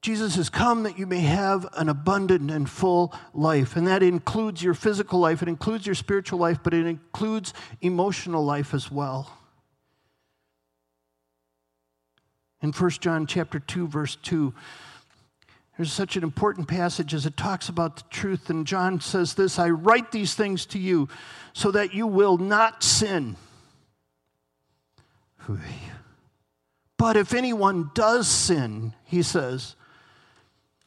Jesus 0.00 0.36
has 0.36 0.48
come 0.48 0.82
that 0.84 0.98
you 0.98 1.06
may 1.06 1.20
have 1.20 1.68
an 1.74 1.88
abundant 1.88 2.50
and 2.50 2.68
full 2.68 3.14
life. 3.34 3.76
And 3.76 3.86
that 3.86 4.02
includes 4.02 4.62
your 4.62 4.74
physical 4.74 5.18
life, 5.18 5.42
it 5.42 5.48
includes 5.48 5.86
your 5.86 5.94
spiritual 5.94 6.38
life, 6.38 6.58
but 6.62 6.74
it 6.74 6.86
includes 6.86 7.54
emotional 7.80 8.44
life 8.44 8.74
as 8.74 8.90
well. 8.90 9.38
In 12.62 12.72
1 12.72 12.90
John 13.00 13.26
chapter 13.26 13.58
2 13.58 13.88
verse 13.88 14.16
2 14.16 14.54
there's 15.76 15.92
such 15.92 16.16
an 16.16 16.22
important 16.22 16.68
passage 16.68 17.14
as 17.14 17.24
it 17.24 17.36
talks 17.36 17.68
about 17.68 17.96
the 17.96 18.02
truth. 18.10 18.50
And 18.50 18.66
John 18.66 19.00
says 19.00 19.34
this 19.34 19.58
I 19.58 19.70
write 19.70 20.12
these 20.12 20.34
things 20.34 20.66
to 20.66 20.78
you 20.78 21.08
so 21.54 21.70
that 21.70 21.94
you 21.94 22.06
will 22.06 22.38
not 22.38 22.82
sin. 22.82 23.36
But 26.98 27.16
if 27.16 27.34
anyone 27.34 27.90
does 27.94 28.28
sin 28.28 28.94
he 29.04 29.22
says 29.22 29.74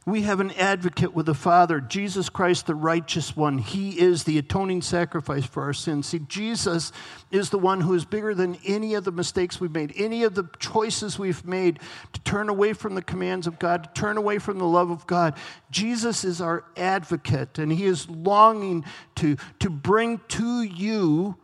we 0.08 0.22
have 0.22 0.39
an 0.39 0.52
advocate 0.52 1.15
with 1.15 1.26
the 1.26 1.34
Father, 1.34 1.80
Jesus 1.80 2.30
Christ, 2.30 2.68
the 2.68 2.76
righteous 2.76 3.36
one. 3.36 3.58
He 3.58 4.00
is 4.00 4.24
the 4.24 4.38
atoning 4.38 4.84
sacrifice 4.84 5.46
for 5.46 5.63
our 5.63 5.74
sins. 5.74 6.08
See, 6.08 6.20
Jesus 6.20 6.91
is 7.32 7.50
the 7.50 7.58
one 7.58 7.82
who 7.82 7.96
is 7.96 8.06
bigger 8.06 8.36
than 8.36 8.60
any 8.63 8.94
of 8.94 9.04
the 9.04 9.12
mistakes 9.12 9.60
we've 9.60 9.72
made, 9.72 9.94
any 9.96 10.22
of 10.22 10.36
the 10.36 10.48
choices 10.60 11.18
we've 11.18 11.44
made 11.44 11.80
to 12.13 12.22
turn 12.22 12.50
away 12.50 12.74
from 12.74 12.94
the 12.94 13.02
commands 13.02 13.48
of 13.48 13.58
God, 13.58 13.84
to 13.84 13.89
turn 14.00 14.18
away 14.18 14.38
from 14.38 14.60
the 14.60 14.68
love 14.68 14.91
of 14.91 15.08
God. 15.08 15.36
Jesus 15.72 16.24
is 16.24 16.39
our 16.39 16.65
advocate, 16.78 17.58
and 17.58 17.72
He 17.72 17.86
is 17.86 18.08
longing 18.08 18.86
to, 19.15 19.38
to 19.60 19.72
bring 19.72 20.22
to 20.30 20.62
you 20.62 21.36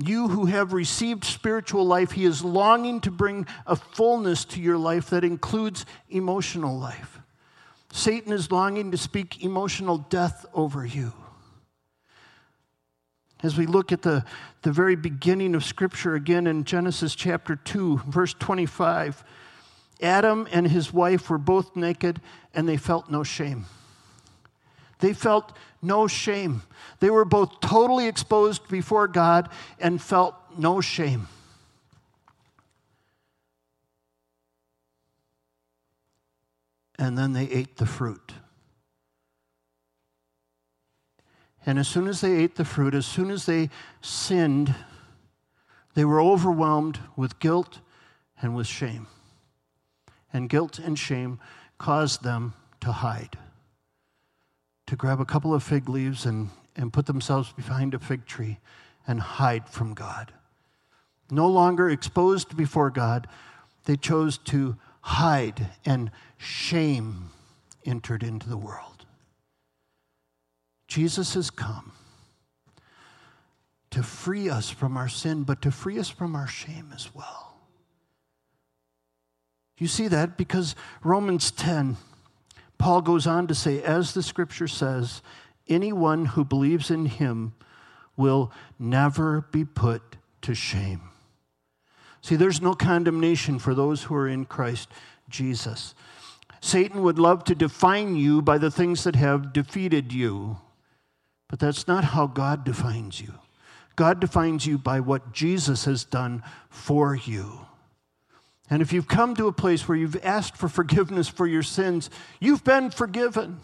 you 0.00 0.28
who 0.28 0.46
have 0.46 0.72
received 0.72 1.24
spiritual 1.24 1.84
life, 1.84 2.12
He 2.12 2.24
is 2.24 2.44
longing 2.44 3.00
to 3.02 3.10
bring 3.12 3.46
a 3.66 3.76
fullness 3.76 4.44
to 4.46 4.60
your 4.60 4.78
life 4.78 5.10
that 5.10 5.24
includes 5.24 5.86
emotional 6.08 6.78
life. 6.78 7.17
Satan 7.90 8.32
is 8.32 8.52
longing 8.52 8.90
to 8.90 8.96
speak 8.96 9.42
emotional 9.42 9.98
death 9.98 10.44
over 10.54 10.84
you. 10.84 11.12
As 13.42 13.56
we 13.56 13.66
look 13.66 13.92
at 13.92 14.02
the, 14.02 14.24
the 14.62 14.72
very 14.72 14.96
beginning 14.96 15.54
of 15.54 15.64
Scripture 15.64 16.14
again 16.14 16.46
in 16.46 16.64
Genesis 16.64 17.14
chapter 17.14 17.54
2, 17.54 17.98
verse 18.08 18.34
25, 18.34 19.24
Adam 20.02 20.48
and 20.52 20.66
his 20.66 20.92
wife 20.92 21.30
were 21.30 21.38
both 21.38 21.76
naked 21.76 22.20
and 22.52 22.68
they 22.68 22.76
felt 22.76 23.10
no 23.10 23.22
shame. 23.22 23.66
They 24.98 25.12
felt 25.12 25.56
no 25.80 26.08
shame. 26.08 26.62
They 26.98 27.10
were 27.10 27.24
both 27.24 27.60
totally 27.60 28.08
exposed 28.08 28.68
before 28.68 29.06
God 29.06 29.48
and 29.78 30.02
felt 30.02 30.34
no 30.56 30.80
shame. 30.80 31.28
And 36.98 37.16
then 37.16 37.32
they 37.32 37.48
ate 37.48 37.76
the 37.76 37.86
fruit. 37.86 38.32
And 41.64 41.78
as 41.78 41.86
soon 41.86 42.08
as 42.08 42.20
they 42.20 42.32
ate 42.32 42.56
the 42.56 42.64
fruit, 42.64 42.94
as 42.94 43.06
soon 43.06 43.30
as 43.30 43.46
they 43.46 43.70
sinned, 44.00 44.74
they 45.94 46.04
were 46.04 46.20
overwhelmed 46.20 46.98
with 47.16 47.38
guilt 47.38 47.80
and 48.40 48.54
with 48.54 48.66
shame. 48.66 49.06
And 50.32 50.48
guilt 50.48 50.78
and 50.78 50.98
shame 50.98 51.38
caused 51.78 52.22
them 52.22 52.54
to 52.80 52.92
hide, 52.92 53.36
to 54.86 54.96
grab 54.96 55.20
a 55.20 55.24
couple 55.24 55.52
of 55.52 55.62
fig 55.62 55.88
leaves 55.88 56.24
and, 56.26 56.50
and 56.76 56.92
put 56.92 57.06
themselves 57.06 57.52
behind 57.52 57.94
a 57.94 57.98
fig 57.98 58.26
tree 58.26 58.58
and 59.06 59.20
hide 59.20 59.68
from 59.68 59.94
God. 59.94 60.32
No 61.30 61.48
longer 61.48 61.90
exposed 61.90 62.56
before 62.56 62.90
God, 62.90 63.26
they 63.84 63.96
chose 63.96 64.38
to 64.38 64.76
hide 65.08 65.70
and 65.86 66.10
shame 66.36 67.30
entered 67.84 68.22
into 68.22 68.46
the 68.46 68.58
world. 68.58 69.06
Jesus 70.86 71.32
has 71.32 71.48
come 71.48 71.92
to 73.90 74.02
free 74.02 74.50
us 74.50 74.68
from 74.68 74.98
our 74.98 75.08
sin, 75.08 75.44
but 75.44 75.62
to 75.62 75.70
free 75.70 75.98
us 75.98 76.10
from 76.10 76.36
our 76.36 76.46
shame 76.46 76.92
as 76.94 77.14
well. 77.14 77.56
You 79.78 79.86
see 79.86 80.08
that 80.08 80.36
because 80.36 80.76
Romans 81.02 81.50
10, 81.52 81.96
Paul 82.76 83.00
goes 83.00 83.26
on 83.26 83.46
to 83.46 83.54
say, 83.54 83.82
as 83.82 84.12
the 84.12 84.22
scripture 84.22 84.68
says, 84.68 85.22
anyone 85.68 86.26
who 86.26 86.44
believes 86.44 86.90
in 86.90 87.06
him 87.06 87.54
will 88.14 88.52
never 88.78 89.46
be 89.52 89.64
put 89.64 90.16
to 90.42 90.54
shame. 90.54 91.00
See, 92.28 92.36
there's 92.36 92.60
no 92.60 92.74
condemnation 92.74 93.58
for 93.58 93.74
those 93.74 94.02
who 94.02 94.14
are 94.14 94.28
in 94.28 94.44
Christ 94.44 94.90
Jesus. 95.30 95.94
Satan 96.60 97.00
would 97.02 97.18
love 97.18 97.42
to 97.44 97.54
define 97.54 98.16
you 98.16 98.42
by 98.42 98.58
the 98.58 98.70
things 98.70 99.04
that 99.04 99.16
have 99.16 99.54
defeated 99.54 100.12
you, 100.12 100.58
but 101.48 101.58
that's 101.58 101.88
not 101.88 102.04
how 102.04 102.26
God 102.26 102.64
defines 102.64 103.18
you. 103.18 103.32
God 103.96 104.20
defines 104.20 104.66
you 104.66 104.76
by 104.76 105.00
what 105.00 105.32
Jesus 105.32 105.86
has 105.86 106.04
done 106.04 106.42
for 106.68 107.16
you. 107.16 107.60
And 108.68 108.82
if 108.82 108.92
you've 108.92 109.08
come 109.08 109.34
to 109.36 109.48
a 109.48 109.52
place 109.52 109.88
where 109.88 109.96
you've 109.96 110.22
asked 110.22 110.54
for 110.54 110.68
forgiveness 110.68 111.28
for 111.28 111.46
your 111.46 111.62
sins, 111.62 112.10
you've 112.40 112.62
been 112.62 112.90
forgiven. 112.90 113.60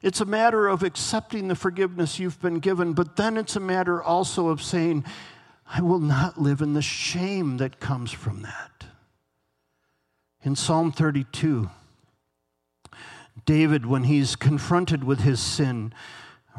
It's 0.00 0.22
a 0.22 0.24
matter 0.24 0.68
of 0.68 0.82
accepting 0.82 1.48
the 1.48 1.54
forgiveness 1.54 2.18
you've 2.18 2.40
been 2.40 2.60
given, 2.60 2.94
but 2.94 3.16
then 3.16 3.36
it's 3.36 3.56
a 3.56 3.60
matter 3.60 4.02
also 4.02 4.48
of 4.48 4.62
saying, 4.62 5.04
I 5.70 5.82
will 5.82 5.98
not 5.98 6.40
live 6.40 6.62
in 6.62 6.72
the 6.72 6.82
shame 6.82 7.58
that 7.58 7.78
comes 7.78 8.10
from 8.10 8.42
that. 8.42 8.86
In 10.42 10.56
Psalm 10.56 10.92
32, 10.92 11.68
David, 13.44 13.84
when 13.86 14.04
he's 14.04 14.34
confronted 14.34 15.04
with 15.04 15.20
his 15.20 15.40
sin, 15.40 15.92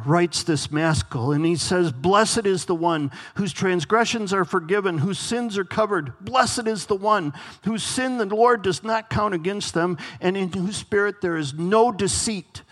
writes 0.05 0.43
this 0.43 0.71
maskil 0.71 1.31
and 1.31 1.45
he 1.45 1.55
says, 1.55 1.91
Blessed 1.91 2.45
is 2.45 2.65
the 2.65 2.75
one 2.75 3.11
whose 3.35 3.53
transgressions 3.53 4.31
are 4.31 4.45
forgiven, 4.45 4.99
whose 4.99 5.19
sins 5.19 5.57
are 5.57 5.65
covered. 5.65 6.13
Blessed 6.21 6.67
is 6.67 6.85
the 6.85 6.95
one 6.95 7.33
whose 7.63 7.83
sin 7.83 8.17
the 8.17 8.25
Lord 8.25 8.61
does 8.61 8.83
not 8.83 9.09
count 9.09 9.33
against 9.33 9.73
them, 9.73 9.97
and 10.21 10.37
in 10.37 10.51
whose 10.51 10.77
spirit 10.77 11.21
there 11.21 11.37
is 11.37 11.53
no 11.53 11.91
deceit. 11.91 12.63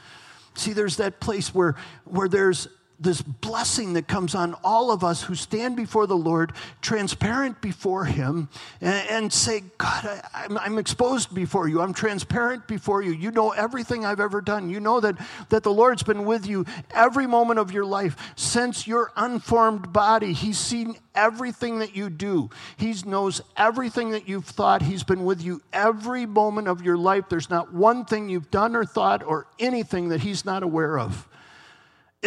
See, 0.56 0.74
there's 0.74 0.98
that 0.98 1.20
place 1.20 1.54
where, 1.54 1.76
where 2.06 2.30
there's 2.30 2.68
this 3.00 3.22
blessing 3.22 3.94
that 3.94 4.08
comes 4.08 4.34
on 4.34 4.56
all 4.64 4.92
of 4.92 5.04
us 5.04 5.22
who 5.22 5.36
stand 5.36 5.76
before 5.76 6.08
the 6.08 6.18
Lord, 6.18 6.54
transparent 6.82 7.62
before 7.62 8.06
Him, 8.06 8.50
and, 8.82 9.10
and 9.10 9.34
say, 9.34 9.64
God, 9.78 10.06
I, 10.34 10.46
am 10.46 10.58
I'm, 10.58 10.74
I'm 10.74 10.78
exposed 10.78 11.34
before 11.34 11.68
you. 11.68 11.82
I'm 11.82 11.94
transparent 11.94 12.68
before 12.68 13.04
you. 13.04 13.12
You 13.12 13.32
know 13.32 13.52
everything 13.52 14.06
I've 14.06 14.20
ever 14.20 14.42
done. 14.42 14.70
You 14.70 14.80
know 14.80 15.00
that, 15.00 15.16
that 15.50 15.64
the 15.64 15.72
Lord's 15.72 16.04
been 16.04 16.26
with 16.26 16.48
you 16.48 16.66
every 16.92 17.28
moment 17.28 17.60
of 17.60 17.72
your 17.72 17.86
life 17.86 18.34
since 18.36 18.88
your 18.88 19.12
unformed 19.16 19.94
body. 19.94 20.34
He's 20.34 20.58
seen 20.58 20.96
everything 21.14 21.80
that 21.80 21.96
you 21.96 22.10
do, 22.10 22.50
He 22.78 22.96
knows 23.06 23.42
everything 23.56 24.12
that 24.12 24.28
you've 24.28 24.46
thought. 24.46 24.82
He's 24.82 25.04
been 25.04 25.24
with 25.24 25.42
you 25.44 25.62
every 25.72 26.26
moment 26.26 26.68
of 26.68 26.82
your 26.82 26.98
life. 26.98 27.26
There's 27.30 27.50
not 27.50 27.74
one 27.74 28.06
thing 28.06 28.30
you've 28.30 28.50
done 28.50 28.76
or 28.76 28.86
thought 28.86 29.24
or 29.24 29.48
anything 29.60 30.10
that 30.10 30.22
He's 30.22 30.46
not 30.46 30.64
aware 30.64 30.98
of. 30.98 31.28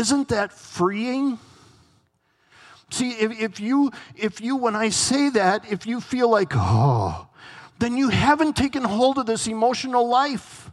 Isn't 0.00 0.28
that 0.28 0.50
freeing? 0.50 1.38
See, 2.88 3.10
if, 3.10 3.38
if, 3.38 3.60
you, 3.60 3.92
if 4.16 4.40
you, 4.40 4.56
when 4.56 4.74
I 4.74 4.88
say 4.88 5.28
that, 5.28 5.70
if 5.70 5.86
you 5.86 6.00
feel 6.00 6.30
like, 6.30 6.52
oh, 6.54 7.28
then 7.78 7.98
you 7.98 8.08
haven't 8.08 8.56
taken 8.56 8.82
hold 8.82 9.18
of 9.18 9.26
this 9.26 9.46
emotional 9.46 10.08
life. 10.08 10.70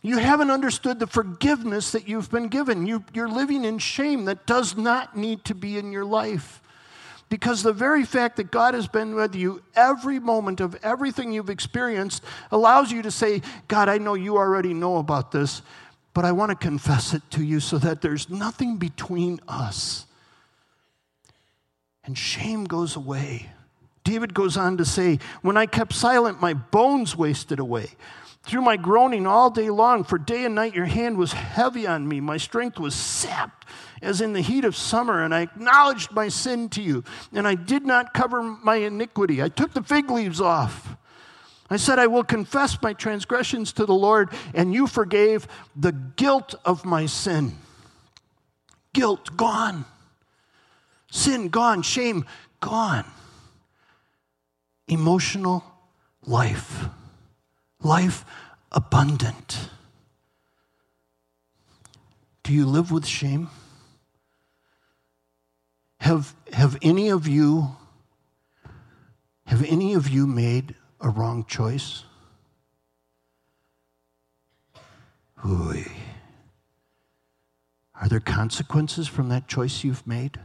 You 0.00 0.16
haven't 0.16 0.50
understood 0.50 0.98
the 0.98 1.06
forgiveness 1.06 1.92
that 1.92 2.08
you've 2.08 2.30
been 2.30 2.48
given. 2.48 2.86
You, 2.86 3.04
you're 3.12 3.28
living 3.28 3.66
in 3.66 3.78
shame 3.78 4.24
that 4.24 4.46
does 4.46 4.74
not 4.74 5.14
need 5.14 5.44
to 5.44 5.54
be 5.54 5.76
in 5.76 5.92
your 5.92 6.06
life. 6.06 6.62
Because 7.28 7.62
the 7.62 7.74
very 7.74 8.04
fact 8.06 8.38
that 8.38 8.50
God 8.50 8.72
has 8.72 8.88
been 8.88 9.14
with 9.14 9.34
you 9.34 9.62
every 9.76 10.18
moment 10.18 10.60
of 10.60 10.78
everything 10.82 11.30
you've 11.30 11.50
experienced 11.50 12.24
allows 12.50 12.90
you 12.90 13.02
to 13.02 13.10
say, 13.10 13.42
God, 13.68 13.90
I 13.90 13.98
know 13.98 14.14
you 14.14 14.38
already 14.38 14.72
know 14.72 14.96
about 14.96 15.30
this, 15.30 15.60
but 16.12 16.24
I 16.24 16.32
want 16.32 16.50
to 16.50 16.56
confess 16.56 17.14
it 17.14 17.22
to 17.30 17.44
you 17.44 17.60
so 17.60 17.78
that 17.78 18.00
there's 18.00 18.28
nothing 18.28 18.76
between 18.76 19.40
us. 19.46 20.06
And 22.04 22.16
shame 22.16 22.64
goes 22.64 22.96
away. 22.96 23.50
David 24.02 24.34
goes 24.34 24.56
on 24.56 24.76
to 24.78 24.84
say, 24.84 25.18
When 25.42 25.56
I 25.56 25.66
kept 25.66 25.92
silent, 25.92 26.40
my 26.40 26.54
bones 26.54 27.16
wasted 27.16 27.58
away. 27.58 27.90
Through 28.42 28.62
my 28.62 28.76
groaning 28.76 29.26
all 29.26 29.50
day 29.50 29.68
long, 29.68 30.02
for 30.02 30.18
day 30.18 30.44
and 30.44 30.54
night 30.54 30.74
your 30.74 30.86
hand 30.86 31.18
was 31.18 31.32
heavy 31.32 31.86
on 31.86 32.08
me. 32.08 32.20
My 32.20 32.38
strength 32.38 32.78
was 32.78 32.94
sapped 32.94 33.68
as 34.02 34.22
in 34.22 34.32
the 34.32 34.40
heat 34.40 34.64
of 34.64 34.74
summer, 34.74 35.22
and 35.22 35.34
I 35.34 35.42
acknowledged 35.42 36.10
my 36.12 36.28
sin 36.28 36.70
to 36.70 36.82
you, 36.82 37.04
and 37.32 37.46
I 37.46 37.54
did 37.54 37.84
not 37.84 38.14
cover 38.14 38.42
my 38.42 38.76
iniquity. 38.76 39.42
I 39.42 39.50
took 39.50 39.74
the 39.74 39.82
fig 39.82 40.10
leaves 40.10 40.40
off 40.40 40.96
I 41.70 41.76
said, 41.76 41.98
I 41.98 42.08
will 42.08 42.24
confess 42.24 42.80
my 42.82 42.92
transgressions 42.92 43.72
to 43.74 43.86
the 43.86 43.94
Lord, 43.94 44.30
and 44.54 44.74
you 44.74 44.86
forgave 44.86 45.46
the 45.76 45.92
guilt 45.92 46.54
of 46.64 46.84
my 46.84 47.06
sin. 47.06 47.56
Guilt 48.92 49.36
gone. 49.36 49.84
Sin 51.10 51.48
gone. 51.48 51.82
Shame 51.82 52.26
gone. 52.58 53.04
Emotional 54.88 55.64
life. 56.26 56.86
Life 57.80 58.24
abundant. 58.72 59.70
Do 62.42 62.52
you 62.52 62.66
live 62.66 62.90
with 62.90 63.06
shame? 63.06 63.48
Have, 66.00 66.34
have 66.52 66.76
any 66.82 67.10
of 67.10 67.28
you 67.28 67.76
have 69.50 69.64
any 69.64 69.94
of 69.94 70.08
you 70.08 70.28
made 70.28 70.76
a 71.00 71.08
wrong 71.08 71.44
choice? 71.46 72.04
Ooh. 75.46 75.84
Are 78.00 78.08
there 78.08 78.20
consequences 78.20 79.08
from 79.08 79.28
that 79.28 79.48
choice 79.48 79.84
you've 79.84 80.06
made? 80.06 80.38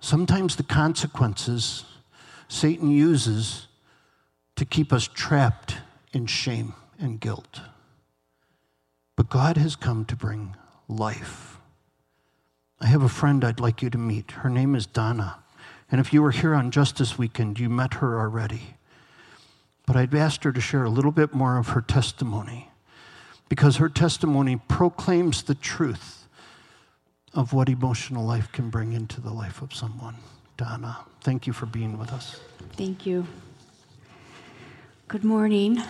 Sometimes 0.00 0.56
the 0.56 0.62
consequences 0.62 1.84
Satan 2.48 2.90
uses 2.90 3.68
to 4.56 4.64
keep 4.64 4.92
us 4.92 5.06
trapped 5.06 5.76
in 6.12 6.26
shame 6.26 6.74
and 6.98 7.20
guilt. 7.20 7.60
But 9.16 9.30
God 9.30 9.56
has 9.56 9.76
come 9.76 10.04
to 10.06 10.16
bring 10.16 10.56
life. 10.88 11.58
I 12.80 12.86
have 12.86 13.02
a 13.02 13.08
friend 13.08 13.44
I'd 13.44 13.60
like 13.60 13.82
you 13.82 13.90
to 13.90 13.98
meet. 13.98 14.30
Her 14.32 14.50
name 14.50 14.74
is 14.74 14.86
Donna. 14.86 15.38
And 15.90 16.00
if 16.00 16.12
you 16.12 16.22
were 16.22 16.30
here 16.30 16.54
on 16.54 16.70
Justice 16.70 17.18
Weekend, 17.18 17.58
you 17.58 17.68
met 17.68 17.94
her 17.94 18.18
already. 18.18 18.76
But 19.86 19.96
I'd 19.96 20.14
asked 20.14 20.44
her 20.44 20.52
to 20.52 20.60
share 20.60 20.84
a 20.84 20.90
little 20.90 21.10
bit 21.10 21.34
more 21.34 21.58
of 21.58 21.68
her 21.70 21.80
testimony 21.80 22.70
because 23.48 23.76
her 23.78 23.88
testimony 23.88 24.56
proclaims 24.68 25.42
the 25.42 25.56
truth 25.56 26.28
of 27.34 27.52
what 27.52 27.68
emotional 27.68 28.24
life 28.24 28.50
can 28.52 28.70
bring 28.70 28.92
into 28.92 29.20
the 29.20 29.30
life 29.32 29.62
of 29.62 29.74
someone. 29.74 30.16
Donna, 30.56 30.98
thank 31.22 31.46
you 31.46 31.52
for 31.52 31.66
being 31.66 31.98
with 31.98 32.12
us. 32.12 32.40
Thank 32.74 33.06
you. 33.06 33.26
Good 35.08 35.24
morning. 35.24 35.82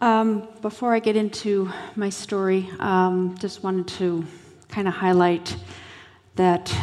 Um, 0.00 0.48
before 0.62 0.94
I 0.94 0.98
get 0.98 1.14
into 1.14 1.70
my 1.94 2.08
story, 2.08 2.70
um, 2.78 3.36
just 3.38 3.62
wanted 3.62 3.86
to 3.98 4.24
kind 4.68 4.88
of 4.88 4.94
highlight 4.94 5.56
that 6.40 6.74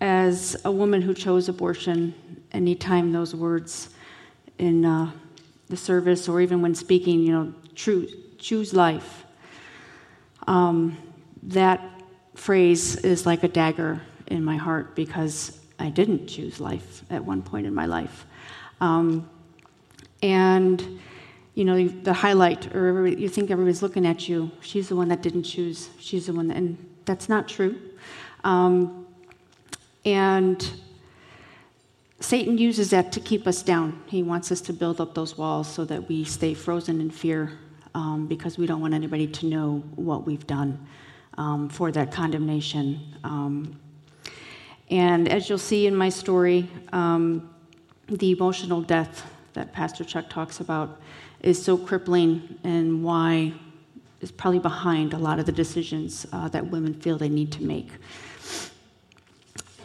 as 0.00 0.56
a 0.64 0.72
woman 0.72 1.02
who 1.02 1.12
chose 1.12 1.50
abortion, 1.50 2.14
anytime 2.52 3.12
those 3.12 3.34
words 3.34 3.90
in 4.58 4.82
uh, 4.82 5.10
the 5.68 5.76
service 5.76 6.26
or 6.26 6.40
even 6.40 6.62
when 6.62 6.74
speaking, 6.74 7.20
you 7.20 7.30
know, 7.30 7.52
true, 7.74 8.08
choose 8.38 8.72
life, 8.72 9.26
um, 10.46 10.96
that 11.42 11.82
phrase 12.34 12.96
is 12.96 13.26
like 13.26 13.42
a 13.42 13.48
dagger 13.48 14.00
in 14.28 14.42
my 14.42 14.56
heart 14.56 14.96
because 14.96 15.60
I 15.78 15.90
didn't 15.90 16.26
choose 16.26 16.58
life 16.58 17.02
at 17.10 17.22
one 17.22 17.42
point 17.42 17.66
in 17.66 17.74
my 17.74 17.84
life. 17.84 18.24
Um, 18.80 19.28
and 20.22 20.98
you 21.54 21.66
know, 21.66 21.86
the 21.86 22.14
highlight, 22.14 22.74
or 22.74 23.06
you 23.06 23.28
think 23.28 23.50
everybody's 23.50 23.82
looking 23.82 24.06
at 24.06 24.30
you. 24.30 24.50
She's 24.62 24.88
the 24.88 24.96
one 24.96 25.08
that 25.08 25.20
didn't 25.20 25.42
choose. 25.42 25.90
She's 26.00 26.24
the 26.24 26.32
one, 26.32 26.48
that, 26.48 26.56
and 26.56 26.78
that's 27.04 27.28
not 27.28 27.48
true. 27.48 27.78
Um, 28.44 29.06
and 30.04 30.70
Satan 32.20 32.56
uses 32.58 32.90
that 32.90 33.12
to 33.12 33.20
keep 33.20 33.46
us 33.46 33.62
down. 33.62 34.02
He 34.06 34.22
wants 34.22 34.52
us 34.52 34.60
to 34.62 34.72
build 34.72 35.00
up 35.00 35.14
those 35.14 35.36
walls 35.36 35.66
so 35.66 35.84
that 35.86 36.08
we 36.08 36.24
stay 36.24 36.54
frozen 36.54 37.00
in 37.00 37.10
fear 37.10 37.58
um, 37.94 38.26
because 38.26 38.58
we 38.58 38.66
don't 38.66 38.80
want 38.80 38.94
anybody 38.94 39.26
to 39.26 39.46
know 39.46 39.82
what 39.96 40.26
we've 40.26 40.46
done 40.46 40.86
um, 41.38 41.68
for 41.68 41.90
that 41.92 42.12
condemnation. 42.12 43.00
Um, 43.24 43.80
and 44.90 45.28
as 45.28 45.48
you'll 45.48 45.58
see 45.58 45.86
in 45.86 45.96
my 45.96 46.08
story, 46.08 46.68
um, 46.92 47.50
the 48.08 48.30
emotional 48.30 48.82
death 48.82 49.30
that 49.54 49.72
Pastor 49.72 50.04
Chuck 50.04 50.28
talks 50.28 50.60
about 50.60 51.00
is 51.40 51.62
so 51.62 51.76
crippling 51.76 52.58
and 52.64 53.02
why 53.02 53.52
is 54.20 54.30
probably 54.30 54.58
behind 54.58 55.12
a 55.12 55.18
lot 55.18 55.38
of 55.38 55.46
the 55.46 55.52
decisions 55.52 56.26
uh, 56.32 56.48
that 56.48 56.66
women 56.66 56.94
feel 56.94 57.18
they 57.18 57.28
need 57.28 57.52
to 57.52 57.62
make. 57.62 57.88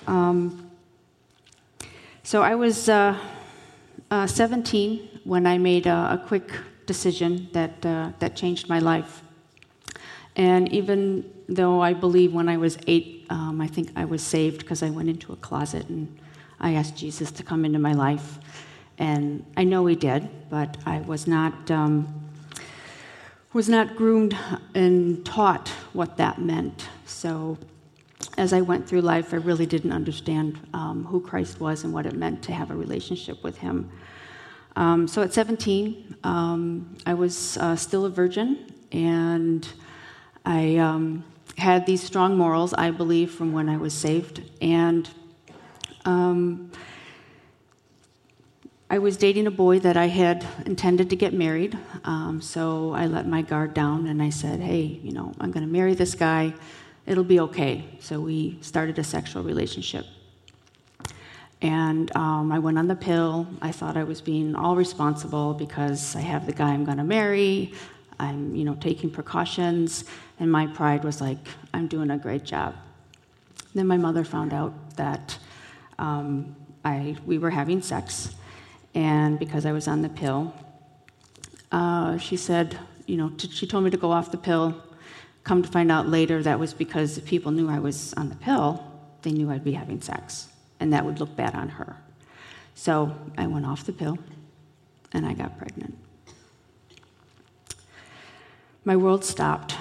Um, 0.10 0.72
so 2.24 2.42
I 2.42 2.56
was 2.56 2.90
uh, 2.90 3.16
uh, 4.10 4.26
17 4.26 5.22
when 5.24 5.46
I 5.46 5.60
made 5.60 5.86
a, 5.86 6.20
a 6.20 6.24
quick 6.26 6.52
decision 6.88 7.48
that, 7.54 7.86
uh, 7.86 8.12
that 8.18 8.36
changed 8.36 8.68
my 8.70 8.80
life. 8.80 9.22
And 10.36 10.68
even 10.74 11.32
though 11.48 11.82
I 11.82 11.94
believe 11.94 12.34
when 12.34 12.50
I 12.50 12.58
was 12.58 12.80
eight, 12.88 13.28
um, 13.30 13.62
I 13.62 13.68
think 13.68 13.92
I 13.96 14.06
was 14.06 14.24
saved 14.24 14.62
because 14.62 14.82
I 14.82 14.90
went 14.90 15.10
into 15.10 15.32
a 15.32 15.36
closet 15.36 15.88
and 15.90 16.18
I 16.60 16.74
asked 16.74 16.98
Jesus 16.98 17.30
to 17.34 17.44
come 17.44 17.64
into 17.64 17.78
my 17.78 17.94
life. 17.94 18.40
And 18.98 19.46
I 19.58 19.64
know 19.64 19.86
he 19.86 19.96
did, 19.96 20.28
but 20.50 20.76
I 20.88 21.02
was 21.02 21.28
not, 21.28 21.70
um, 21.70 22.08
was 23.54 23.70
not 23.70 23.96
groomed 23.96 24.36
and 24.74 25.24
taught 25.24 25.68
what 25.94 26.18
that 26.18 26.42
meant. 26.42 26.88
So 27.06 27.60
as 28.38 28.54
I 28.54 28.62
went 28.62 28.88
through 28.88 29.02
life, 29.02 29.34
I 29.34 29.38
really 29.38 29.66
didn't 29.66 29.92
understand 29.92 30.60
um, 30.74 31.06
who 31.06 31.22
Christ 31.22 31.60
was 31.60 31.84
and 31.84 31.94
what 31.94 32.06
it 32.06 32.16
meant 32.16 32.44
to 32.44 32.54
have 32.54 32.72
a 32.72 32.76
relationship 32.76 33.44
with 33.44 33.58
Him. 33.58 33.90
Um, 34.76 35.08
so 35.08 35.22
at 35.22 35.34
17, 35.34 36.16
um, 36.24 36.96
I 37.06 37.14
was 37.14 37.58
uh, 37.58 37.76
still 37.76 38.06
a 38.06 38.10
virgin, 38.10 38.72
and 38.92 39.68
I 40.46 40.78
um, 40.78 41.24
had 41.58 41.86
these 41.86 42.02
strong 42.02 42.38
morals, 42.38 42.74
I 42.74 42.92
believe, 42.92 43.32
from 43.32 43.52
when 43.52 43.70
I 43.70 43.78
was 43.78 43.94
saved. 43.94 44.42
And 44.62 45.10
um, 46.06 46.72
I 48.90 48.98
was 48.98 49.18
dating 49.18 49.46
a 49.46 49.52
boy 49.52 49.80
that 49.80 49.98
I 49.98 50.08
had 50.08 50.46
intended 50.66 51.10
to 51.12 51.16
get 51.16 51.34
married. 51.34 51.78
Um, 52.06 52.42
so 52.42 52.94
I 52.94 53.06
let 53.06 53.28
my 53.28 53.42
guard 53.42 53.74
down 53.74 54.08
and 54.08 54.22
I 54.22 54.30
said, 54.30 54.62
hey, 54.62 54.82
you 54.82 55.12
know, 55.12 55.34
I'm 55.40 55.52
going 55.52 55.66
to 55.66 55.72
marry 55.72 55.94
this 55.94 56.16
guy. 56.16 56.54
It'll 57.10 57.24
be 57.24 57.40
okay. 57.40 57.84
So 58.00 58.20
we 58.20 58.60
started 58.62 59.00
a 59.00 59.04
sexual 59.04 59.42
relationship. 59.42 60.06
And 61.60 62.16
um, 62.16 62.52
I 62.52 62.60
went 62.60 62.78
on 62.78 62.88
the 62.88 62.96
pill. 62.96 63.48
I 63.64 63.72
thought 63.72 63.98
I 63.98 64.04
was 64.04 64.22
being 64.22 64.54
all 64.54 64.76
responsible 64.76 65.56
because 65.56 66.16
I 66.16 66.22
have 66.22 66.46
the 66.46 66.54
guy 66.54 66.70
I'm 66.70 66.86
going 66.86 67.00
to 67.00 67.04
marry. 67.04 67.74
I'm, 68.20 68.56
you 68.56 68.64
know, 68.64 68.76
taking 68.76 69.10
precautions. 69.10 70.06
And 70.40 70.52
my 70.52 70.68
pride 70.68 71.04
was 71.04 71.20
like, 71.20 71.40
I'm 71.74 71.88
doing 71.88 72.12
a 72.12 72.18
great 72.18 72.44
job. 72.44 72.76
Then 73.74 73.88
my 73.88 73.98
mother 73.98 74.24
found 74.24 74.54
out 74.54 74.96
that 74.96 75.36
um, 75.98 76.56
I, 76.86 77.18
we 77.26 77.40
were 77.40 77.50
having 77.50 77.82
sex. 77.82 78.36
And 78.94 79.40
because 79.40 79.66
I 79.66 79.72
was 79.72 79.88
on 79.88 80.04
the 80.04 80.10
pill, 80.10 80.54
uh, 81.72 82.20
she 82.20 82.38
said, 82.38 82.78
you 83.08 83.18
know, 83.18 83.30
t- 83.30 83.50
she 83.50 83.66
told 83.66 83.84
me 83.84 83.90
to 83.90 83.98
go 83.98 84.12
off 84.12 84.30
the 84.30 84.38
pill. 84.38 84.84
Come 85.50 85.64
to 85.64 85.70
find 85.72 85.92
out 85.92 86.08
later, 86.08 86.44
that 86.44 86.60
was 86.60 86.76
because 86.76 87.18
if 87.18 87.26
people 87.26 87.52
knew 87.52 87.72
I 87.72 87.80
was 87.80 88.14
on 88.14 88.30
the 88.30 88.36
pill, 88.36 88.84
they 89.24 89.32
knew 89.32 89.50
I'd 89.50 89.64
be 89.64 89.72
having 89.72 90.00
sex 90.00 90.48
and 90.80 90.94
that 90.94 91.04
would 91.04 91.20
look 91.20 91.36
bad 91.36 91.56
on 91.56 91.70
her. 91.70 91.98
So 92.76 93.16
I 93.36 93.48
went 93.48 93.66
off 93.66 93.84
the 93.84 93.92
pill 93.92 94.20
and 95.12 95.26
I 95.26 95.34
got 95.34 95.58
pregnant. 95.58 95.98
My 98.86 98.96
world 98.96 99.26
stopped. 99.26 99.76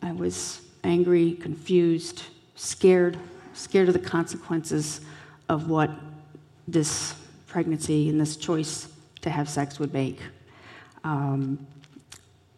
I 0.00 0.12
was 0.12 0.62
angry, 0.84 1.32
confused, 1.32 2.22
scared, 2.54 3.18
scared 3.52 3.88
of 3.88 3.92
the 3.92 4.00
consequences 4.00 5.02
of 5.50 5.68
what 5.68 5.90
this 6.66 7.14
pregnancy 7.46 8.08
and 8.08 8.18
this 8.18 8.38
choice 8.38 8.88
to 9.20 9.28
have 9.28 9.50
sex 9.50 9.78
would 9.78 9.92
make. 9.92 10.18
Um, 11.04 11.66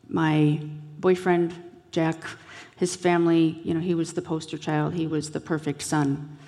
my 0.07 0.61
boyfriend, 1.01 1.57
Jack, 1.93 2.17
his 2.77 2.97
family, 2.97 3.61
you 3.63 3.75
know, 3.75 3.81
he 3.81 3.95
was 3.95 4.13
the 4.13 4.23
poster 4.23 4.59
child, 4.59 4.95
he 4.95 5.07
was 5.07 5.31
the 5.31 5.41
perfect 5.41 5.83
son 5.83 6.39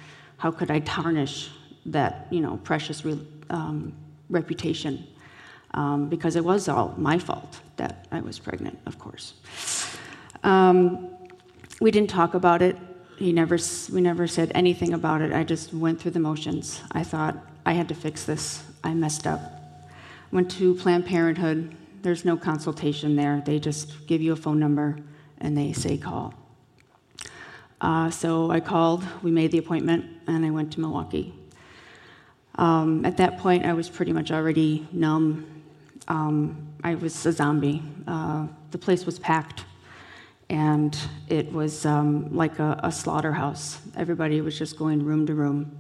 how 0.45 0.51
could 0.51 0.71
I 0.71 0.81
tarnish 0.81 1.51
that, 1.87 2.27
you 2.31 2.41
know, 2.43 2.59
precious 2.65 3.03
re- 3.03 3.27
um, 3.49 3.95
reputation? 4.29 5.07
Um, 5.73 6.11
because 6.11 6.37
it 6.37 6.45
was 6.45 6.69
all 6.69 6.95
my 6.99 7.19
fault 7.19 7.61
that 7.77 8.07
I 8.13 8.21
was 8.21 8.39
pregnant, 8.39 8.79
of 8.85 8.99
course. 8.99 9.35
Um, 10.43 11.09
we 11.81 11.91
didn't 11.91 12.11
talk 12.11 12.35
about 12.35 12.61
it. 12.61 12.77
He 13.17 13.33
never, 13.33 13.59
we 13.91 14.03
never 14.03 14.27
said 14.27 14.53
anything 14.55 14.93
about 14.93 15.23
it. 15.23 15.33
I 15.33 15.45
just 15.45 15.73
went 15.73 16.01
through 16.01 16.11
the 16.11 16.21
motions. 16.21 16.83
I 16.93 17.03
thought 17.05 17.37
I 17.65 17.73
had 17.73 17.89
to 17.89 17.95
fix 17.95 18.25
this. 18.25 18.63
I 18.85 18.93
messed 18.93 19.27
up. 19.27 19.41
Went 20.31 20.51
to 20.53 20.75
Planned 20.75 21.07
Parenthood. 21.07 21.75
There's 22.03 22.25
no 22.27 22.37
consultation 22.37 23.17
there. 23.17 23.43
They 23.45 23.59
just 23.59 24.07
give 24.07 24.21
you 24.21 24.33
a 24.33 24.37
phone 24.37 24.61
number 24.61 24.99
and 25.45 25.57
they 25.57 25.73
say 25.73 25.97
call. 25.99 26.35
Uh, 27.81 28.11
so 28.11 28.51
I 28.51 28.61
called, 28.61 29.05
we 29.23 29.31
made 29.31 29.51
the 29.51 29.59
appointment, 29.59 30.07
and 30.27 30.45
I 30.45 30.51
went 30.51 30.73
to 30.73 30.81
Milwaukee. 30.81 31.35
Um, 32.57 33.05
at 33.05 33.19
that 33.19 33.39
point, 33.39 33.67
I 33.67 33.75
was 33.75 33.91
pretty 33.91 34.13
much 34.13 34.31
already 34.31 34.89
numb. 34.91 35.47
Um, 36.09 36.67
I 36.83 36.95
was 36.95 37.27
a 37.27 37.33
zombie. 37.33 37.83
Uh, 38.07 38.47
the 38.71 38.79
place 38.79 39.05
was 39.05 39.19
packed, 39.19 39.65
and 40.49 40.97
it 41.29 41.53
was 41.53 41.85
um, 41.85 42.35
like 42.35 42.59
a, 42.59 42.81
a, 42.83 42.91
slaughterhouse. 42.91 43.81
Everybody 43.97 44.41
was 44.41 44.59
just 44.59 44.79
going 44.79 45.05
room 45.05 45.27
to 45.27 45.35
room. 45.35 45.79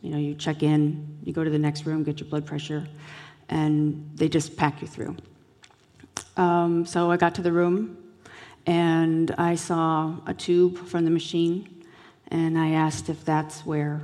You 0.00 0.10
know, 0.10 0.18
you 0.18 0.34
check 0.34 0.62
in, 0.62 1.18
you 1.22 1.34
go 1.34 1.44
to 1.44 1.50
the 1.50 1.58
next 1.58 1.84
room, 1.84 2.02
get 2.02 2.18
your 2.18 2.28
blood 2.28 2.46
pressure, 2.46 2.86
and 3.50 4.10
they 4.14 4.28
just 4.28 4.56
pack 4.56 4.80
you 4.80 4.88
through. 4.88 5.16
Um, 6.36 6.86
so 6.86 7.10
I 7.10 7.18
got 7.18 7.34
to 7.36 7.42
the 7.42 7.52
room, 7.52 8.01
and 8.66 9.30
I 9.38 9.54
saw 9.54 10.16
a 10.26 10.34
tube 10.34 10.78
from 10.86 11.04
the 11.04 11.10
machine, 11.10 11.84
and 12.28 12.58
I 12.58 12.70
asked 12.70 13.08
if 13.08 13.24
that's 13.24 13.66
where, 13.66 14.02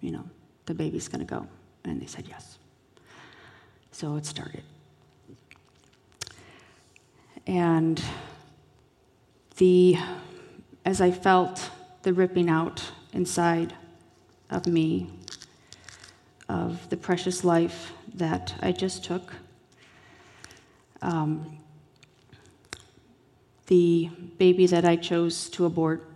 you 0.00 0.10
know, 0.10 0.24
the 0.66 0.74
baby's 0.74 1.08
going 1.08 1.24
to 1.24 1.30
go, 1.34 1.46
and 1.84 2.00
they 2.00 2.06
said 2.06 2.26
yes. 2.28 2.58
So 3.92 4.16
it 4.16 4.26
started. 4.26 4.62
And 7.46 8.02
the, 9.56 9.96
as 10.84 11.00
I 11.00 11.10
felt 11.10 11.70
the 12.02 12.12
ripping 12.12 12.48
out 12.48 12.82
inside 13.12 13.74
of 14.50 14.66
me 14.66 15.10
of 16.48 16.88
the 16.90 16.96
precious 16.96 17.44
life 17.44 17.92
that 18.14 18.54
I 18.60 18.72
just 18.72 19.04
took, 19.04 19.32
um, 21.00 21.58
the 23.72 24.10
baby 24.36 24.66
that 24.66 24.84
I 24.84 24.96
chose 24.96 25.48
to 25.48 25.64
abort 25.64 26.06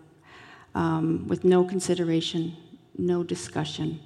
um, 0.75 1.27
with 1.27 1.43
no 1.43 1.65
consideration, 1.65 2.55
no 2.99 3.23
discussion, 3.23 3.99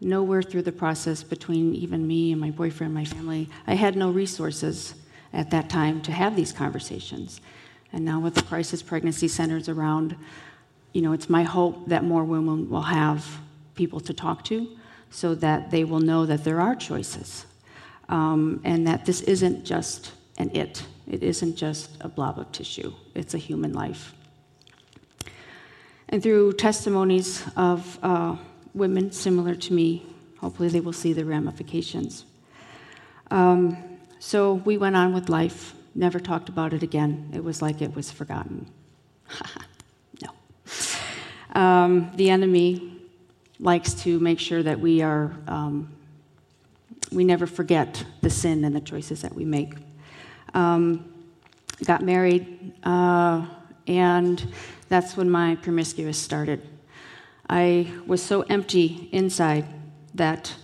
nowhere 0.00 0.40
through 0.40 0.62
the 0.62 0.72
process 0.72 1.22
between 1.22 1.74
even 1.74 2.06
me 2.06 2.32
and 2.32 2.40
my 2.40 2.50
boyfriend, 2.50 2.94
my 2.94 3.04
family. 3.04 3.46
I 3.66 3.74
had 3.74 3.94
no 3.94 4.10
resources 4.10 4.94
at 5.34 5.50
that 5.50 5.68
time 5.68 6.00
to 6.00 6.12
have 6.12 6.34
these 6.34 6.50
conversations. 6.50 7.42
And 7.92 8.06
now, 8.06 8.20
with 8.20 8.34
the 8.34 8.42
crisis 8.42 8.80
pregnancy 8.80 9.28
centers 9.28 9.68
around, 9.68 10.16
you 10.94 11.02
know, 11.02 11.12
it's 11.12 11.28
my 11.28 11.42
hope 11.42 11.88
that 11.88 12.04
more 12.04 12.24
women 12.24 12.70
will 12.70 12.88
have 13.02 13.38
people 13.74 14.00
to 14.00 14.14
talk 14.14 14.44
to 14.44 14.66
so 15.10 15.34
that 15.34 15.70
they 15.70 15.84
will 15.84 16.00
know 16.00 16.24
that 16.24 16.42
there 16.42 16.58
are 16.58 16.74
choices 16.74 17.44
um, 18.08 18.62
and 18.64 18.86
that 18.86 19.04
this 19.04 19.20
isn't 19.20 19.66
just 19.66 20.12
an 20.38 20.50
it. 20.56 20.84
It 21.08 21.22
isn't 21.22 21.56
just 21.56 21.90
a 22.02 22.08
blob 22.08 22.38
of 22.38 22.52
tissue, 22.52 22.92
it's 23.14 23.34
a 23.34 23.38
human 23.38 23.72
life. 23.72 24.14
And 26.10 26.22
through 26.22 26.52
testimonies 26.54 27.44
of 27.56 27.98
uh, 28.02 28.36
women 28.74 29.10
similar 29.12 29.54
to 29.54 29.72
me, 29.72 30.06
hopefully 30.38 30.68
they 30.68 30.80
will 30.80 30.92
see 30.92 31.12
the 31.12 31.24
ramifications. 31.24 32.24
Um, 33.30 33.76
so 34.18 34.54
we 34.54 34.78
went 34.78 34.96
on 34.96 35.12
with 35.12 35.28
life, 35.28 35.74
never 35.94 36.18
talked 36.18 36.48
about 36.48 36.72
it 36.72 36.82
again. 36.82 37.30
It 37.34 37.42
was 37.42 37.60
like 37.62 37.82
it 37.82 37.94
was 37.94 38.10
forgotten. 38.10 38.70
no. 40.22 40.30
Um, 41.60 42.10
the 42.16 42.30
enemy 42.30 43.00
likes 43.60 43.94
to 43.94 44.18
make 44.20 44.38
sure 44.38 44.62
that 44.62 44.78
we 44.78 45.02
are, 45.02 45.32
um, 45.46 45.90
we 47.12 47.24
never 47.24 47.46
forget 47.46 48.04
the 48.22 48.30
sin 48.30 48.64
and 48.64 48.74
the 48.74 48.80
choices 48.80 49.22
that 49.22 49.34
we 49.34 49.44
make. 49.44 49.74
Um, 50.54 51.04
got 51.84 52.02
married, 52.02 52.72
uh, 52.84 53.46
and 53.86 54.52
that's 54.88 55.16
when 55.16 55.30
my 55.30 55.56
promiscuous 55.56 56.18
started. 56.18 56.62
I 57.48 57.90
was 58.06 58.22
so 58.22 58.42
empty 58.42 59.08
inside 59.12 59.66
that 60.14 60.54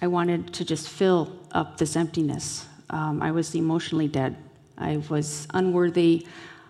I 0.00 0.06
wanted 0.06 0.52
to 0.54 0.64
just 0.64 0.88
fill 0.88 1.36
up 1.52 1.78
this 1.78 1.96
emptiness. 1.96 2.66
Um, 2.90 3.22
I 3.22 3.32
was 3.32 3.54
emotionally 3.54 4.08
dead. 4.08 4.36
I 4.76 4.98
was 5.08 5.48
unworthy. 5.54 6.26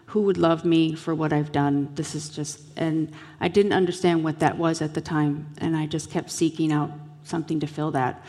Who 0.07 0.23
would 0.23 0.39
love 0.39 0.65
me 0.65 0.95
for 0.95 1.15
what 1.15 1.33
I've 1.33 1.53
done? 1.53 1.91
This 1.95 2.15
is 2.15 2.31
just, 2.31 2.61
and 2.77 3.13
I 3.41 3.49
didn't 3.49 3.73
understand 3.75 4.25
what 4.25 4.39
that 4.39 4.57
was 4.57 4.81
at 4.81 4.95
the 4.95 5.03
time, 5.03 5.49
and 5.59 5.77
I 5.77 5.87
just 5.87 6.11
kept 6.11 6.31
seeking 6.31 6.73
out 6.73 6.91
something 7.25 7.61
to 7.61 7.67
fill 7.67 7.91
that. 7.91 8.25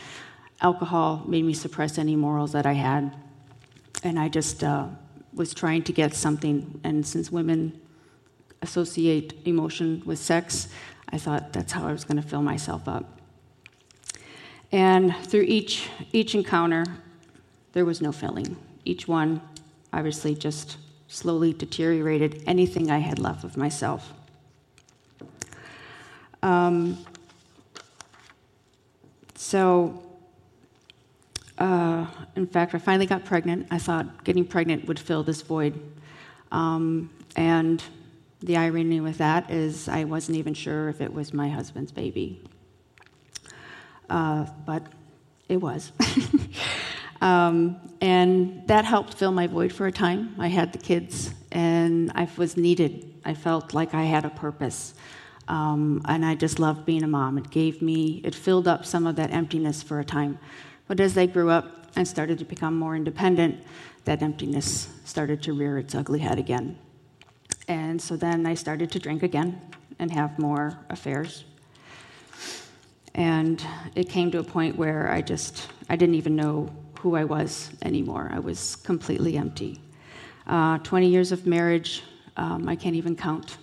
Alcohol 0.60 1.24
made 1.26 1.44
me 1.44 1.54
suppress 1.54 1.96
any 1.96 2.16
morals 2.16 2.52
that 2.52 2.66
I 2.66 2.74
had 2.74 3.16
and 4.02 4.18
I 4.18 4.28
just 4.28 4.64
uh, 4.64 4.86
was 5.32 5.54
trying 5.54 5.82
to 5.84 5.92
get 5.92 6.14
something. 6.14 6.80
And 6.84 7.06
since 7.06 7.30
women 7.30 7.80
associate 8.62 9.34
emotion 9.44 10.02
with 10.04 10.18
sex, 10.18 10.68
I 11.08 11.18
thought 11.18 11.52
that's 11.52 11.72
how 11.72 11.86
I 11.86 11.92
was 11.92 12.04
going 12.04 12.20
to 12.20 12.26
fill 12.26 12.42
myself 12.42 12.88
up. 12.88 13.20
And 14.72 15.14
through 15.16 15.42
each, 15.42 15.88
each 16.12 16.34
encounter, 16.34 16.84
there 17.72 17.84
was 17.84 18.00
no 18.00 18.12
filling. 18.12 18.56
Each 18.84 19.08
one, 19.08 19.40
obviously, 19.92 20.34
just 20.34 20.76
slowly 21.08 21.52
deteriorated 21.52 22.42
anything 22.46 22.90
I 22.90 22.98
had 22.98 23.18
left 23.18 23.42
of 23.42 23.56
myself. 23.56 24.12
Um, 26.42 27.04
so 29.34 30.02
uh, 31.60 32.06
in 32.36 32.46
fact, 32.46 32.74
I 32.74 32.78
finally 32.78 33.06
got 33.06 33.24
pregnant. 33.24 33.66
I 33.70 33.78
thought 33.78 34.24
getting 34.24 34.46
pregnant 34.46 34.86
would 34.86 34.98
fill 34.98 35.22
this 35.22 35.42
void. 35.42 35.78
Um, 36.50 37.10
and 37.36 37.82
the 38.40 38.56
irony 38.56 39.00
with 39.00 39.18
that 39.18 39.50
is, 39.50 39.86
I 39.86 40.04
wasn't 40.04 40.38
even 40.38 40.54
sure 40.54 40.88
if 40.88 41.02
it 41.02 41.12
was 41.12 41.34
my 41.34 41.50
husband's 41.50 41.92
baby. 41.92 42.42
Uh, 44.08 44.46
but 44.64 44.86
it 45.50 45.58
was. 45.58 45.92
um, 47.20 47.76
and 48.00 48.66
that 48.66 48.86
helped 48.86 49.14
fill 49.14 49.32
my 49.32 49.46
void 49.46 49.72
for 49.72 49.86
a 49.86 49.92
time. 49.92 50.34
I 50.38 50.48
had 50.48 50.72
the 50.72 50.78
kids, 50.78 51.34
and 51.52 52.10
I 52.14 52.26
was 52.38 52.56
needed. 52.56 53.14
I 53.24 53.34
felt 53.34 53.74
like 53.74 53.92
I 53.92 54.04
had 54.04 54.24
a 54.24 54.30
purpose. 54.30 54.94
Um, 55.46 56.00
and 56.06 56.24
I 56.24 56.36
just 56.36 56.58
loved 56.58 56.86
being 56.86 57.02
a 57.02 57.08
mom. 57.08 57.36
It 57.36 57.50
gave 57.50 57.82
me, 57.82 58.22
it 58.24 58.34
filled 58.34 58.66
up 58.66 58.86
some 58.86 59.06
of 59.06 59.16
that 59.16 59.30
emptiness 59.30 59.82
for 59.82 60.00
a 60.00 60.04
time. 60.04 60.38
But 60.90 60.98
as 60.98 61.14
they 61.14 61.28
grew 61.28 61.50
up 61.50 61.86
and 61.94 62.08
started 62.08 62.40
to 62.40 62.44
become 62.44 62.76
more 62.76 62.96
independent, 62.96 63.62
that 64.06 64.22
emptiness 64.22 64.88
started 65.04 65.40
to 65.44 65.52
rear 65.52 65.78
its 65.78 65.94
ugly 65.94 66.18
head 66.18 66.36
again. 66.36 66.76
And 67.68 68.02
so 68.02 68.16
then 68.16 68.44
I 68.44 68.54
started 68.54 68.90
to 68.90 68.98
drink 68.98 69.22
again 69.22 69.60
and 70.00 70.10
have 70.10 70.36
more 70.36 70.76
affairs. 70.88 71.44
And 73.14 73.64
it 73.94 74.08
came 74.08 74.32
to 74.32 74.40
a 74.40 74.42
point 74.42 74.74
where 74.74 75.08
I 75.08 75.22
just, 75.22 75.68
I 75.88 75.94
didn't 75.94 76.16
even 76.16 76.34
know 76.34 76.68
who 76.98 77.14
I 77.14 77.22
was 77.22 77.70
anymore. 77.82 78.28
I 78.34 78.40
was 78.40 78.74
completely 78.74 79.36
empty. 79.36 79.80
Uh, 80.48 80.78
20 80.78 81.06
years 81.06 81.30
of 81.30 81.46
marriage, 81.46 82.02
um, 82.36 82.68
I 82.68 82.74
can't 82.74 82.96
even 82.96 83.14
count 83.14 83.58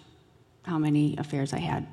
how 0.64 0.78
many 0.78 1.18
affairs 1.18 1.52
I 1.52 1.60
had. 1.60 1.88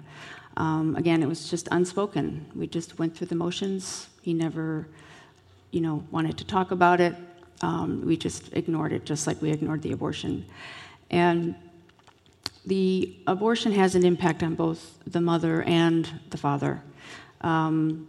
Um, 0.56 0.94
again, 0.94 1.24
it 1.24 1.26
was 1.26 1.50
just 1.50 1.66
unspoken. 1.72 2.46
We 2.54 2.68
just 2.68 3.00
went 3.00 3.16
through 3.16 3.26
the 3.26 3.34
motions. 3.34 4.10
He 4.22 4.32
never, 4.32 4.86
you 5.74 5.80
know, 5.80 6.04
wanted 6.12 6.38
to 6.38 6.44
talk 6.44 6.70
about 6.70 7.00
it. 7.00 7.16
Um, 7.60 8.06
we 8.06 8.16
just 8.16 8.52
ignored 8.52 8.92
it, 8.92 9.04
just 9.04 9.26
like 9.26 9.42
we 9.42 9.50
ignored 9.50 9.82
the 9.82 9.90
abortion. 9.90 10.46
And 11.10 11.56
the 12.64 13.16
abortion 13.26 13.72
has 13.72 13.96
an 13.96 14.04
impact 14.04 14.44
on 14.44 14.54
both 14.54 14.98
the 15.04 15.20
mother 15.20 15.62
and 15.62 16.08
the 16.30 16.38
father. 16.38 16.80
Um, 17.40 18.06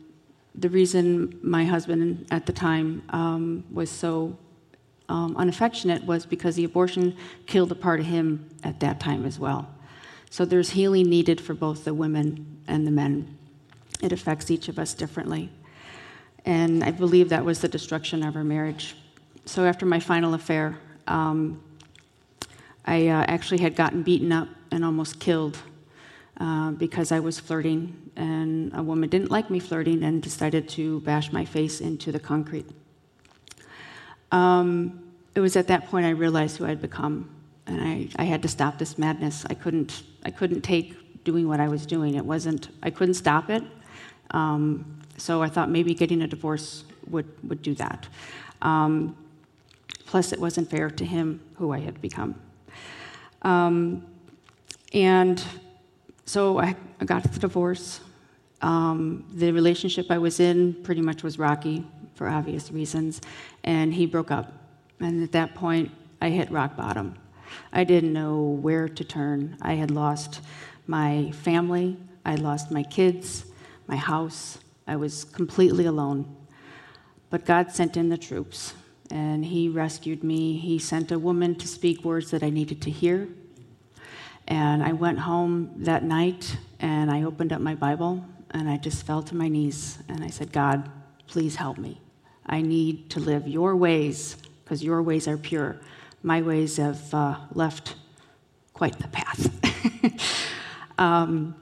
the 0.54 0.69
reason 0.69 1.39
my 1.41 1.65
husband 1.65 2.28
at 2.30 2.45
the 2.45 2.54
time 2.54 3.01
um, 3.10 3.63
was 3.71 3.89
so 3.89 4.38
um, 5.10 5.36
unaffectionate 5.36 6.04
was 6.06 6.28
because 6.28 6.56
the 6.56 6.65
abortion 6.65 7.17
killed 7.47 7.71
a 7.71 7.75
part 7.75 7.99
of 7.99 8.06
him 8.06 8.47
at 8.63 8.80
that 8.82 8.99
time 8.99 9.25
as 9.25 9.39
well. 9.39 9.67
So 10.30 10.45
there's 10.45 10.69
healing 10.69 11.10
needed 11.10 11.41
for 11.41 11.56
both 11.56 11.84
the 11.84 11.95
women 11.95 12.62
and 12.67 12.86
the 12.86 12.91
men. 12.91 13.38
It 14.01 14.12
affects 14.12 14.51
each 14.51 14.67
of 14.67 14.78
us 14.78 14.93
differently. 14.93 15.49
And 16.46 16.84
I 16.84 16.92
believe 16.92 17.30
that 17.30 17.44
was 17.44 17.60
the 17.60 17.68
destruction 17.68 18.24
of 18.24 18.36
our 18.36 18.44
marriage. 18.44 18.96
So 19.46 19.66
after 19.66 19.86
my 19.86 20.00
final 20.00 20.36
affair, 20.36 20.78
um, 21.08 21.62
I 22.86 23.08
uh, 23.08 23.26
actually 23.28 23.60
had 23.60 23.76
gotten 23.76 24.04
beaten 24.04 24.32
up 24.32 24.48
and 24.72 24.86
almost 24.86 25.20
killed 25.20 25.58
uh, 26.40 26.72
because 26.72 27.12
I 27.12 27.20
was 27.20 27.40
flirting, 27.40 28.12
and 28.16 28.72
a 28.76 28.84
woman 28.84 29.10
didn't 29.10 29.32
like 29.32 29.50
me 29.50 29.60
flirting 29.60 30.04
and 30.04 30.22
decided 30.22 30.70
to 30.70 31.00
bash 31.02 31.32
my 31.32 31.46
face 31.46 31.82
into 31.82 32.12
the 32.12 32.20
concrete. 32.20 32.70
Um, 34.32 35.14
it 35.34 35.40
was 35.40 35.56
at 35.56 35.68
that 35.68 35.88
point 35.88 36.06
I 36.06 36.10
realized 36.10 36.58
who 36.58 36.66
I'd 36.66 36.82
become, 36.82 37.30
and 37.68 37.82
I, 37.82 38.10
I 38.18 38.26
had 38.26 38.42
to 38.44 38.48
stop 38.48 38.78
this 38.78 38.98
madness. 38.98 39.46
I 39.50 39.54
couldn't, 39.54 40.04
I 40.24 40.32
couldn't 40.32 40.62
take 40.62 41.24
doing 41.24 41.48
what 41.48 41.60
I 41.60 41.68
was 41.68 41.86
doing. 41.86 42.16
It 42.16 42.26
wasn't, 42.26 42.70
I 42.84 42.90
couldn't 42.90 43.16
stop 43.16 43.50
it. 43.50 43.64
Um, 44.32 45.00
so 45.17 45.41
I 45.41 45.49
thought 45.49 45.69
maybe 45.69 45.93
getting 45.93 46.21
a 46.21 46.28
divorce 46.28 46.84
would, 47.10 47.28
would 47.47 47.62
do 47.62 47.73
that. 47.75 48.08
Um, 48.62 49.15
plus, 50.06 50.32
it 50.32 50.39
wasn't 50.39 50.69
fair 50.69 50.89
to 50.89 51.06
him 51.06 51.41
who 51.56 51.71
I 51.71 51.80
had 51.80 52.01
become. 52.01 52.36
Um, 53.41 54.06
and 54.93 55.43
so 56.25 56.60
I, 56.60 56.75
I 56.99 57.06
got 57.06 57.23
the 57.23 57.39
divorce. 57.39 58.01
Um, 58.62 59.25
the 59.34 59.51
relationship 59.51 60.10
I 60.10 60.17
was 60.17 60.39
in 60.39 60.73
pretty 60.84 61.01
much 61.01 61.21
was 61.21 61.38
rocky 61.38 61.86
for 62.15 62.28
obvious 62.28 62.71
reasons, 62.71 63.21
and 63.63 63.93
he 63.93 64.06
broke 64.06 64.32
up. 64.32 64.54
And 64.99 65.21
at 65.21 65.32
that 65.34 65.54
point, 65.54 65.91
I 66.21 66.30
hit 66.30 66.49
rock 66.49 66.75
bottom. 66.75 67.15
I 67.71 67.84
didn't 67.84 68.13
know 68.13 68.41
where 68.41 68.88
to 68.88 69.04
turn. 69.04 69.58
I 69.62 69.73
had 69.73 69.91
lost 69.91 70.41
my 70.88 71.32
family, 71.32 71.97
I 72.25 72.36
lost 72.36 72.71
my 72.71 72.84
kids, 72.84 73.45
my 73.88 73.95
house. 73.95 74.60
I 74.88 74.95
was 74.95 75.24
completely 75.24 75.86
alone. 75.86 76.36
But 77.30 77.45
God 77.45 77.71
sent 77.71 77.98
in 77.98 78.10
the 78.10 78.17
troops, 78.17 78.74
and 79.12 79.45
He 79.45 79.67
rescued 79.67 80.24
me. 80.24 80.58
He 80.58 80.80
sent 80.80 81.12
a 81.12 81.19
woman 81.19 81.56
to 81.56 81.67
speak 81.67 82.04
words 82.04 82.32
that 82.32 82.43
I 82.43 82.50
needed 82.50 82.82
to 82.84 82.91
hear. 82.91 83.28
And 84.48 84.84
I 84.84 84.93
went 84.93 85.19
home 85.19 85.71
that 85.78 86.04
night 86.04 86.58
and 86.80 87.10
I 87.10 87.24
opened 87.24 87.52
up 87.52 87.62
my 87.62 87.74
Bible 87.74 88.24
and 88.52 88.69
I 88.69 88.78
just 88.78 89.06
fell 89.06 89.24
to 89.24 89.36
my 89.36 89.48
knees 89.48 89.98
and 90.08 90.24
I 90.24 90.28
said, 90.28 90.52
God, 90.52 90.89
please 91.28 91.56
help 91.56 91.78
me. 91.78 92.00
I 92.45 92.62
need 92.62 93.10
to 93.12 93.19
live 93.19 93.48
your 93.48 93.76
ways 93.76 94.38
because 94.63 94.84
your 94.84 95.02
ways 95.02 95.28
are 95.28 95.38
pure. 95.38 95.78
My 96.21 96.41
ways 96.41 96.78
have 96.78 97.13
uh, 97.13 97.38
left 97.54 97.95
quite 98.74 98.98
the 99.00 99.08
path. 99.08 99.50
um, 101.00 101.56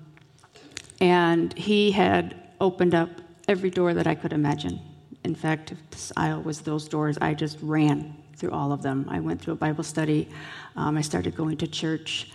and 1.00 1.58
he 1.58 1.92
had 1.92 2.43
opened 2.64 2.96
up 2.96 3.10
every 3.50 3.70
door 3.70 3.94
that 3.94 4.08
I 4.08 4.16
could 4.16 4.32
imagine. 4.32 4.80
In 5.26 5.36
fact, 5.36 5.74
if 5.74 5.78
this 5.92 6.14
aisle 6.16 6.42
was 6.42 6.62
those 6.62 6.88
doors, 6.88 7.18
I 7.20 7.34
just 7.34 7.58
ran 7.62 8.16
through 8.38 8.52
all 8.52 8.72
of 8.72 8.82
them. 8.82 9.06
I 9.10 9.20
went 9.20 9.42
through 9.42 9.54
a 9.54 9.58
Bible 9.58 9.84
study. 9.84 10.30
Um, 10.78 10.98
I 10.98 11.02
started 11.02 11.36
going 11.36 11.58
to 11.58 11.68
church. 11.68 12.32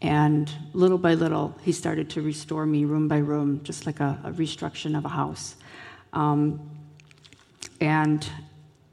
And 0.00 0.50
little 0.72 0.98
by 0.98 1.14
little, 1.14 1.58
he 1.62 1.72
started 1.72 2.08
to 2.10 2.22
restore 2.22 2.64
me 2.64 2.84
room 2.84 3.08
by 3.08 3.18
room, 3.18 3.60
just 3.64 3.84
like 3.84 3.98
a, 3.98 4.20
a 4.22 4.30
restructuring 4.30 4.96
of 4.96 5.04
a 5.04 5.08
house. 5.08 5.56
Um, 6.12 6.70
and 7.80 8.28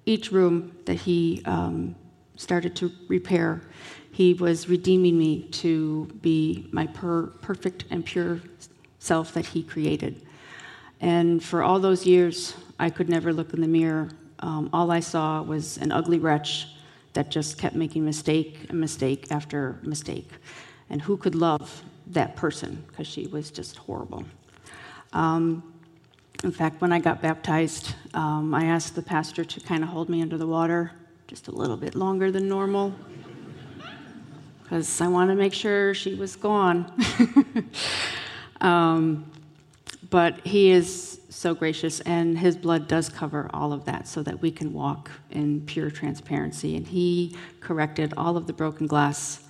each 0.08 0.32
room 0.32 0.76
that 0.86 0.96
he 0.96 1.44
um, 1.46 1.96
started 2.36 2.76
to 2.78 2.92
repair, 3.08 3.62
he 4.12 4.34
was 4.34 4.68
redeeming 4.68 5.20
me 5.20 5.44
to 5.64 6.06
be 6.22 6.68
my 6.72 6.88
per- 6.88 7.28
perfect 7.42 7.86
and 7.92 8.04
pure 8.04 8.42
self 8.98 9.34
that 9.36 9.46
he 9.46 9.62
created. 9.62 10.26
And 11.02 11.44
for 11.44 11.64
all 11.64 11.80
those 11.80 12.06
years, 12.06 12.56
I 12.78 12.90
could 12.90 13.10
never 13.10 13.32
look 13.34 13.54
in 13.54 13.62
the 13.62 13.68
mirror. 13.68 14.10
Um, 14.40 14.70
all 14.74 14.92
I 14.92 15.00
saw 15.00 15.42
was 15.42 15.78
an 15.78 15.92
ugly 15.92 16.20
wretch 16.20 16.68
that 17.14 17.30
just 17.30 17.58
kept 17.58 17.76
making 17.76 18.06
mistake 18.06 18.68
and 18.70 18.80
mistake 18.80 19.28
after 19.32 19.80
mistake 19.84 20.30
and 20.90 21.02
who 21.02 21.18
could 21.18 21.36
love 21.36 21.84
that 22.08 22.36
person 22.36 22.84
because 22.88 23.08
she 23.08 23.28
was 23.28 23.52
just 23.52 23.78
horrible. 23.78 24.26
Um, 25.14 25.74
in 26.44 26.52
fact, 26.52 26.82
when 26.82 26.92
I 26.92 27.00
got 27.00 27.22
baptized, 27.22 27.96
um, 28.14 28.54
I 28.54 28.66
asked 28.66 28.96
the 28.96 29.02
pastor 29.02 29.44
to 29.44 29.60
kind 29.60 29.84
of 29.84 29.90
hold 29.90 30.10
me 30.10 30.22
under 30.22 30.38
the 30.38 30.48
water 30.48 30.92
just 31.28 31.48
a 31.48 31.52
little 31.52 31.78
bit 31.78 31.96
longer 31.96 32.32
than 32.32 32.48
normal 32.48 32.94
because 34.64 35.02
I 35.02 35.08
want 35.08 35.30
to 35.32 35.36
make 35.36 35.54
sure 35.54 35.94
she 35.94 36.16
was 36.16 36.36
gone. 36.36 36.92
um, 38.62 39.30
but 40.10 40.46
he 40.46 40.72
is 40.72 41.22
so 41.30 41.54
gracious, 41.54 42.00
and 42.02 42.38
his 42.38 42.58
blood 42.58 42.88
does 42.88 43.10
cover 43.10 43.50
all 43.54 43.72
of 43.72 43.86
that 43.86 44.08
so 44.08 44.24
that 44.24 44.42
we 44.42 44.52
can 44.52 44.74
walk 44.74 45.12
in 45.30 45.62
pure 45.62 45.92
transparency. 45.92 46.76
And 46.76 46.88
he 46.88 47.36
corrected 47.60 48.14
all 48.18 48.36
of 48.36 48.48
the 48.48 48.54
broken 48.54 48.88
glass 48.88 49.42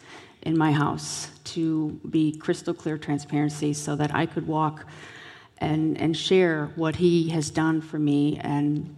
in 0.44 0.58
my 0.58 0.72
house 0.72 1.30
to 1.44 2.00
be 2.10 2.32
crystal 2.38 2.74
clear 2.74 2.98
transparency 2.98 3.74
so 3.74 3.96
that 3.96 4.14
I 4.14 4.26
could 4.26 4.48
walk 4.48 4.86
and, 5.60 6.00
and 6.00 6.16
share 6.16 6.68
what 6.76 6.96
He 6.96 7.30
has 7.30 7.50
done 7.50 7.82
for 7.82 8.00
me 8.00 8.38
and, 8.42 8.96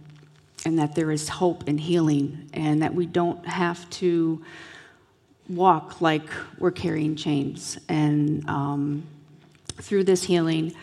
and 0.64 0.78
that 0.78 0.94
there 0.94 1.10
is 1.10 1.28
hope 1.28 1.64
and 1.66 1.78
healing 1.78 2.48
and 2.52 2.82
that 2.82 2.94
we 2.94 3.06
don't 3.06 3.44
have 3.46 3.88
to 3.90 4.44
walk 5.48 6.00
like 6.00 6.28
we're 6.58 6.70
carrying 6.70 7.16
chains. 7.16 7.78
And 7.88 8.48
um, 8.48 9.02
through 9.76 10.04
this 10.04 10.22
healing, 10.22 10.74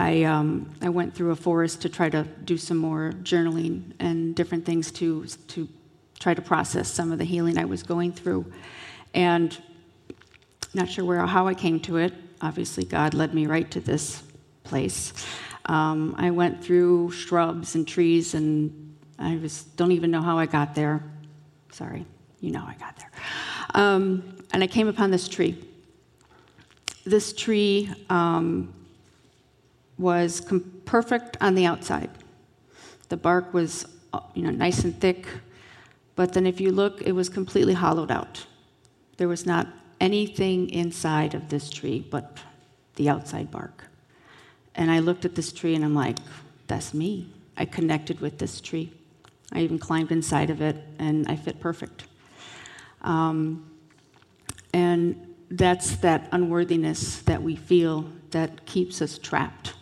I, 0.00 0.22
um, 0.22 0.74
I 0.80 0.88
went 0.88 1.14
through 1.14 1.32
a 1.32 1.36
forest 1.36 1.82
to 1.82 1.90
try 1.90 2.08
to 2.08 2.24
do 2.44 2.56
some 2.56 2.78
more 2.78 3.12
journaling 3.22 3.92
and 3.98 4.34
different 4.34 4.64
things 4.64 4.90
to, 4.92 5.26
to 5.48 5.68
try 6.18 6.32
to 6.32 6.40
process 6.40 6.90
some 6.90 7.12
of 7.12 7.18
the 7.18 7.24
healing 7.24 7.58
I 7.58 7.66
was 7.66 7.82
going 7.82 8.12
through. 8.12 8.50
And 9.12 9.56
not 10.72 10.88
sure 10.88 11.04
where 11.04 11.22
or 11.22 11.26
how 11.26 11.46
I 11.46 11.52
came 11.52 11.80
to 11.80 11.98
it. 11.98 12.14
Obviously, 12.40 12.84
God 12.86 13.12
led 13.12 13.34
me 13.34 13.46
right 13.46 13.70
to 13.72 13.80
this 13.80 14.22
place. 14.64 15.12
Um, 15.66 16.14
I 16.16 16.30
went 16.30 16.64
through 16.64 17.10
shrubs 17.10 17.74
and 17.74 17.86
trees, 17.86 18.32
and 18.32 18.96
I 19.18 19.36
was, 19.36 19.64
don't 19.76 19.92
even 19.92 20.10
know 20.10 20.22
how 20.22 20.38
I 20.38 20.46
got 20.46 20.74
there. 20.74 21.02
Sorry, 21.72 22.06
you 22.40 22.52
know 22.52 22.64
I 22.66 22.74
got 22.80 22.96
there. 22.96 23.10
Um, 23.74 24.38
and 24.54 24.62
I 24.62 24.66
came 24.66 24.88
upon 24.88 25.10
this 25.10 25.28
tree. 25.28 25.62
This 27.04 27.34
tree 27.34 27.92
um, 28.08 28.72
was 30.00 30.40
com- 30.40 30.82
perfect 30.86 31.36
on 31.40 31.54
the 31.54 31.66
outside. 31.66 32.10
The 33.10 33.16
bark 33.16 33.52
was, 33.52 33.86
uh, 34.12 34.20
you 34.34 34.42
know, 34.42 34.50
nice 34.50 34.82
and 34.82 34.98
thick, 34.98 35.26
but 36.16 36.32
then 36.32 36.46
if 36.46 36.60
you 36.60 36.72
look, 36.72 37.02
it 37.02 37.12
was 37.12 37.28
completely 37.28 37.74
hollowed 37.74 38.10
out. 38.10 38.46
There 39.18 39.28
was 39.28 39.44
not 39.44 39.68
anything 40.00 40.70
inside 40.70 41.34
of 41.34 41.50
this 41.50 41.68
tree 41.68 42.06
but 42.10 42.38
the 42.96 43.10
outside 43.10 43.50
bark. 43.50 43.84
And 44.74 44.90
I 44.90 45.00
looked 45.00 45.26
at 45.26 45.34
this 45.34 45.52
tree 45.52 45.74
and 45.74 45.84
I'm 45.84 45.94
like, 45.94 46.16
that's 46.66 46.94
me. 46.94 47.30
I 47.56 47.66
connected 47.66 48.20
with 48.20 48.38
this 48.38 48.60
tree. 48.60 48.92
I 49.52 49.60
even 49.60 49.78
climbed 49.78 50.10
inside 50.10 50.48
of 50.48 50.62
it 50.62 50.76
and 50.98 51.28
I 51.28 51.36
fit 51.36 51.60
perfect. 51.60 52.04
Um, 53.02 53.70
and 54.72 55.34
that's 55.50 55.96
that 55.96 56.28
unworthiness 56.32 57.20
that 57.22 57.42
we 57.42 57.56
feel 57.56 58.08
that 58.30 58.64
keeps 58.64 59.02
us 59.02 59.18
trapped 59.18 59.74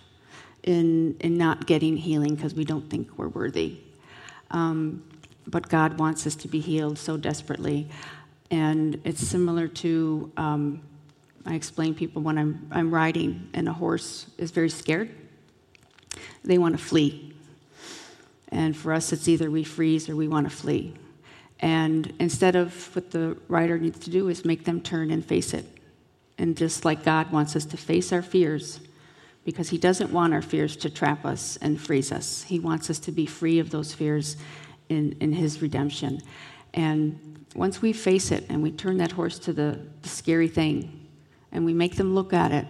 in, 0.68 1.16
in 1.20 1.38
not 1.38 1.66
getting 1.66 1.96
healing 1.96 2.34
because 2.34 2.52
we 2.54 2.62
don't 2.62 2.90
think 2.90 3.16
we're 3.16 3.28
worthy. 3.28 3.78
Um, 4.50 5.02
but 5.46 5.66
God 5.70 5.98
wants 5.98 6.26
us 6.26 6.36
to 6.36 6.48
be 6.48 6.60
healed 6.60 6.98
so 6.98 7.16
desperately. 7.16 7.88
And 8.50 9.00
it's 9.02 9.26
similar 9.26 9.66
to, 9.66 10.30
um, 10.36 10.82
I 11.46 11.54
explain 11.54 11.94
people 11.94 12.20
when 12.20 12.36
I'm, 12.36 12.68
I'm 12.70 12.92
riding 12.92 13.48
and 13.54 13.66
a 13.66 13.72
horse 13.72 14.26
is 14.36 14.50
very 14.50 14.68
scared, 14.68 15.08
they 16.44 16.58
want 16.58 16.76
to 16.76 16.82
flee. 16.82 17.34
And 18.50 18.76
for 18.76 18.92
us, 18.92 19.10
it's 19.10 19.26
either 19.26 19.50
we 19.50 19.64
freeze 19.64 20.10
or 20.10 20.16
we 20.16 20.28
want 20.28 20.50
to 20.50 20.54
flee. 20.54 20.94
And 21.60 22.12
instead 22.18 22.56
of 22.56 22.94
what 22.94 23.10
the 23.10 23.38
rider 23.48 23.78
needs 23.78 24.00
to 24.00 24.10
do 24.10 24.28
is 24.28 24.44
make 24.44 24.66
them 24.66 24.82
turn 24.82 25.10
and 25.10 25.24
face 25.24 25.54
it. 25.54 25.64
And 26.36 26.58
just 26.58 26.84
like 26.84 27.04
God 27.04 27.32
wants 27.32 27.56
us 27.56 27.64
to 27.66 27.78
face 27.78 28.12
our 28.12 28.22
fears, 28.22 28.80
because 29.48 29.70
He 29.70 29.78
doesn't 29.78 30.12
want 30.12 30.34
our 30.34 30.42
fears 30.42 30.76
to 30.76 30.90
trap 30.90 31.24
us 31.24 31.56
and 31.62 31.80
freeze 31.80 32.12
us. 32.12 32.42
He 32.42 32.60
wants 32.60 32.90
us 32.90 32.98
to 32.98 33.10
be 33.10 33.24
free 33.24 33.60
of 33.60 33.70
those 33.70 33.94
fears 33.94 34.36
in, 34.90 35.16
in 35.20 35.32
His 35.32 35.62
redemption. 35.62 36.20
And 36.74 37.46
once 37.54 37.80
we 37.80 37.94
face 37.94 38.30
it 38.30 38.44
and 38.50 38.62
we 38.62 38.70
turn 38.70 38.98
that 38.98 39.12
horse 39.12 39.38
to 39.38 39.54
the, 39.54 39.80
the 40.02 40.08
scary 40.10 40.48
thing 40.48 41.08
and 41.50 41.64
we 41.64 41.72
make 41.72 41.96
them 41.96 42.14
look 42.14 42.34
at 42.34 42.52
it, 42.52 42.66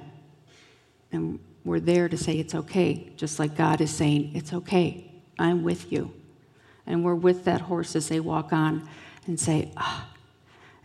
and 1.11 1.41
we're 1.64 1.81
there 1.81 2.09
to 2.09 2.16
say 2.16 2.39
it's 2.39 2.55
okay, 2.55 3.12
just 3.16 3.41
like 3.41 3.57
God 3.57 3.81
is 3.81 3.91
saying, 3.91 4.31
It's 4.37 4.53
okay, 4.53 5.11
I'm 5.37 5.64
with 5.64 5.91
you. 5.91 6.12
And 6.87 7.05
we're 7.05 7.16
with 7.16 7.45
that 7.47 7.62
horse 7.62 7.97
as 7.97 8.09
they 8.09 8.20
walk 8.20 8.53
on 8.53 8.89
and 9.26 9.41
say, 9.41 9.72
Ah. 9.76 10.09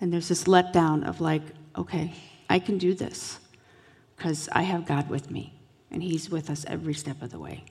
And 0.01 0.11
there's 0.11 0.29
this 0.29 0.45
letdown 0.45 1.07
of 1.07 1.21
like, 1.21 1.43
Okay, 1.77 2.15
I 2.49 2.57
can 2.57 2.79
do 2.79 2.95
this 2.95 3.39
because 4.17 4.49
I 4.53 4.63
have 4.63 4.87
God 4.87 5.07
with 5.07 5.29
me, 5.29 5.53
and 5.93 6.03
He's 6.03 6.29
with 6.29 6.49
us 6.49 6.65
every 6.67 6.93
step 6.93 7.21
of 7.21 7.31
the 7.31 7.39
way. 7.39 7.63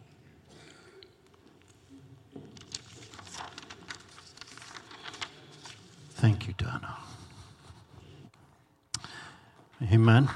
Thank 6.14 6.46
you, 6.46 6.54
Donna. 6.56 6.96
Amen. 9.90 10.28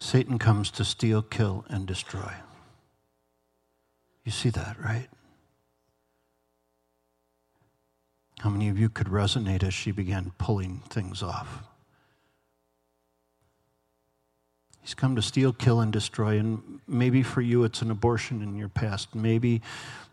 Satan 0.00 0.38
comes 0.38 0.70
to 0.72 0.84
steal, 0.84 1.22
kill, 1.22 1.64
and 1.68 1.86
destroy. 1.86 2.34
You 4.24 4.32
see 4.32 4.50
that, 4.50 4.76
right? 4.82 5.08
How 8.40 8.48
many 8.48 8.70
of 8.70 8.78
you 8.78 8.88
could 8.88 9.08
resonate 9.08 9.62
as 9.62 9.74
she 9.74 9.90
began 9.90 10.32
pulling 10.38 10.78
things 10.88 11.22
off? 11.22 11.62
He's 14.80 14.94
come 14.94 15.14
to 15.14 15.20
steal, 15.20 15.52
kill, 15.52 15.80
and 15.80 15.92
destroy. 15.92 16.38
And 16.38 16.80
maybe 16.88 17.22
for 17.22 17.42
you 17.42 17.64
it's 17.64 17.82
an 17.82 17.90
abortion 17.90 18.40
in 18.40 18.56
your 18.56 18.70
past. 18.70 19.14
Maybe, 19.14 19.60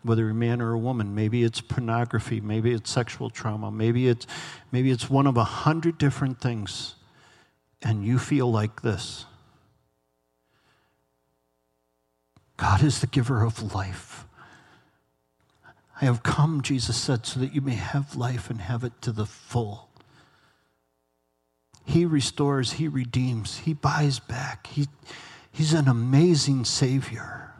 whether 0.03 0.29
a 0.29 0.33
man 0.33 0.61
or 0.61 0.73
a 0.73 0.77
woman, 0.77 1.15
maybe 1.15 1.45
it's 1.45 1.61
pornography. 1.61 2.41
Maybe 2.41 2.73
it's 2.73 2.91
sexual 2.91 3.29
trauma. 3.29 3.71
Maybe 3.71 4.09
it's, 4.09 4.27
maybe 4.73 4.91
it's 4.91 5.09
one 5.09 5.25
of 5.25 5.37
a 5.37 5.45
hundred 5.45 5.97
different 5.97 6.41
things. 6.41 6.95
And 7.81 8.05
you 8.05 8.19
feel 8.19 8.51
like 8.51 8.81
this 8.81 9.25
God 12.57 12.83
is 12.83 12.99
the 12.99 13.07
giver 13.07 13.45
of 13.45 13.73
life. 13.73 14.26
I 15.99 16.05
have 16.05 16.21
come, 16.21 16.61
Jesus 16.61 16.95
said, 16.95 17.25
so 17.25 17.39
that 17.39 17.55
you 17.55 17.61
may 17.61 17.73
have 17.73 18.15
life 18.15 18.49
and 18.49 18.61
have 18.61 18.83
it 18.83 19.01
to 19.01 19.11
the 19.11 19.25
full. 19.25 19.89
He 21.85 22.05
restores, 22.05 22.73
He 22.73 22.87
redeems, 22.87 23.59
He 23.59 23.73
buys 23.73 24.19
back. 24.19 24.67
He, 24.67 24.87
he's 25.51 25.73
an 25.73 25.87
amazing 25.87 26.65
Savior. 26.65 27.51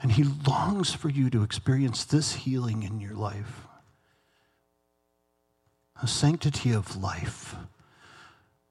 And 0.00 0.12
He 0.12 0.24
longs 0.24 0.92
for 0.92 1.08
you 1.08 1.30
to 1.30 1.42
experience 1.42 2.04
this 2.04 2.34
healing 2.34 2.82
in 2.82 3.00
your 3.00 3.14
life 3.14 3.60
a 6.02 6.06
sanctity 6.08 6.72
of 6.72 6.96
life. 6.96 7.54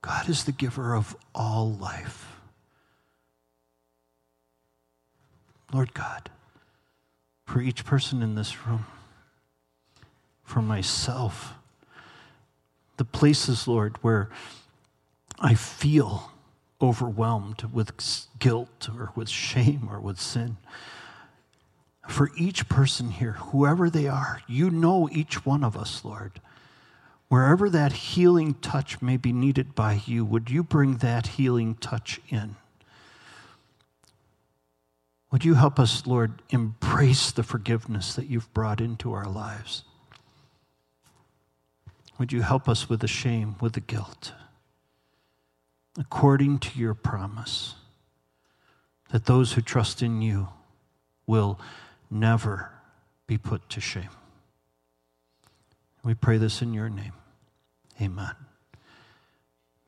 God 0.02 0.28
is 0.28 0.44
the 0.44 0.52
giver 0.52 0.94
of 0.94 1.16
all 1.34 1.72
life. 1.72 2.36
Lord 5.72 5.94
God, 5.94 6.30
for 7.46 7.62
each 7.62 7.86
person 7.86 8.22
in 8.22 8.36
this 8.36 8.66
room, 8.66 8.86
for 10.44 10.62
myself, 10.62 11.54
the 12.98 13.06
places, 13.06 13.68
Lord, 13.68 13.98
where 14.02 14.30
I 15.40 15.56
feel 15.56 16.32
overwhelmed 16.82 17.64
with 17.72 17.92
guilt 18.40 18.90
or 18.98 19.12
with 19.16 19.30
shame 19.30 19.88
or 19.90 20.00
with 20.00 20.20
sin. 20.20 20.58
For 22.08 22.32
each 22.38 22.68
person 22.68 23.12
here, 23.12 23.34
whoever 23.34 23.90
they 23.90 24.08
are, 24.08 24.42
you 24.48 24.70
know 24.70 25.10
each 25.12 25.46
one 25.46 25.64
of 25.64 25.78
us, 25.78 26.04
Lord. 26.04 26.42
Wherever 27.30 27.70
that 27.70 27.94
healing 27.94 28.56
touch 28.56 29.02
may 29.02 29.18
be 29.18 29.32
needed 29.32 29.74
by 29.74 30.02
you, 30.06 30.26
would 30.26 30.52
you 30.52 30.64
bring 30.64 30.98
that 30.98 31.28
healing 31.28 31.76
touch 31.76 32.20
in? 32.30 32.58
Would 35.34 35.44
you 35.44 35.56
help 35.56 35.80
us, 35.80 36.06
Lord, 36.06 36.44
embrace 36.52 37.32
the 37.32 37.42
forgiveness 37.42 38.14
that 38.14 38.28
you've 38.28 38.54
brought 38.54 38.80
into 38.80 39.14
our 39.14 39.26
lives? 39.26 39.84
Would 42.20 42.32
you 42.32 42.44
help 42.44 42.70
us 42.70 42.88
with 42.88 43.00
the 43.00 43.08
shame, 43.08 43.56
with 43.60 43.74
the 43.74 43.80
guilt, 43.80 44.32
according 45.98 46.60
to 46.60 46.78
your 46.78 46.94
promise 46.94 47.74
that 49.10 49.26
those 49.26 49.54
who 49.54 49.62
trust 49.62 50.04
in 50.04 50.22
you 50.22 50.50
will 51.26 51.60
never 52.12 52.70
be 53.26 53.40
put 53.40 53.68
to 53.72 53.82
shame? 53.82 54.12
We 56.04 56.14
pray 56.14 56.38
this 56.38 56.62
in 56.62 56.76
your 56.76 56.90
name. 56.90 57.14
Amen. 58.00 58.36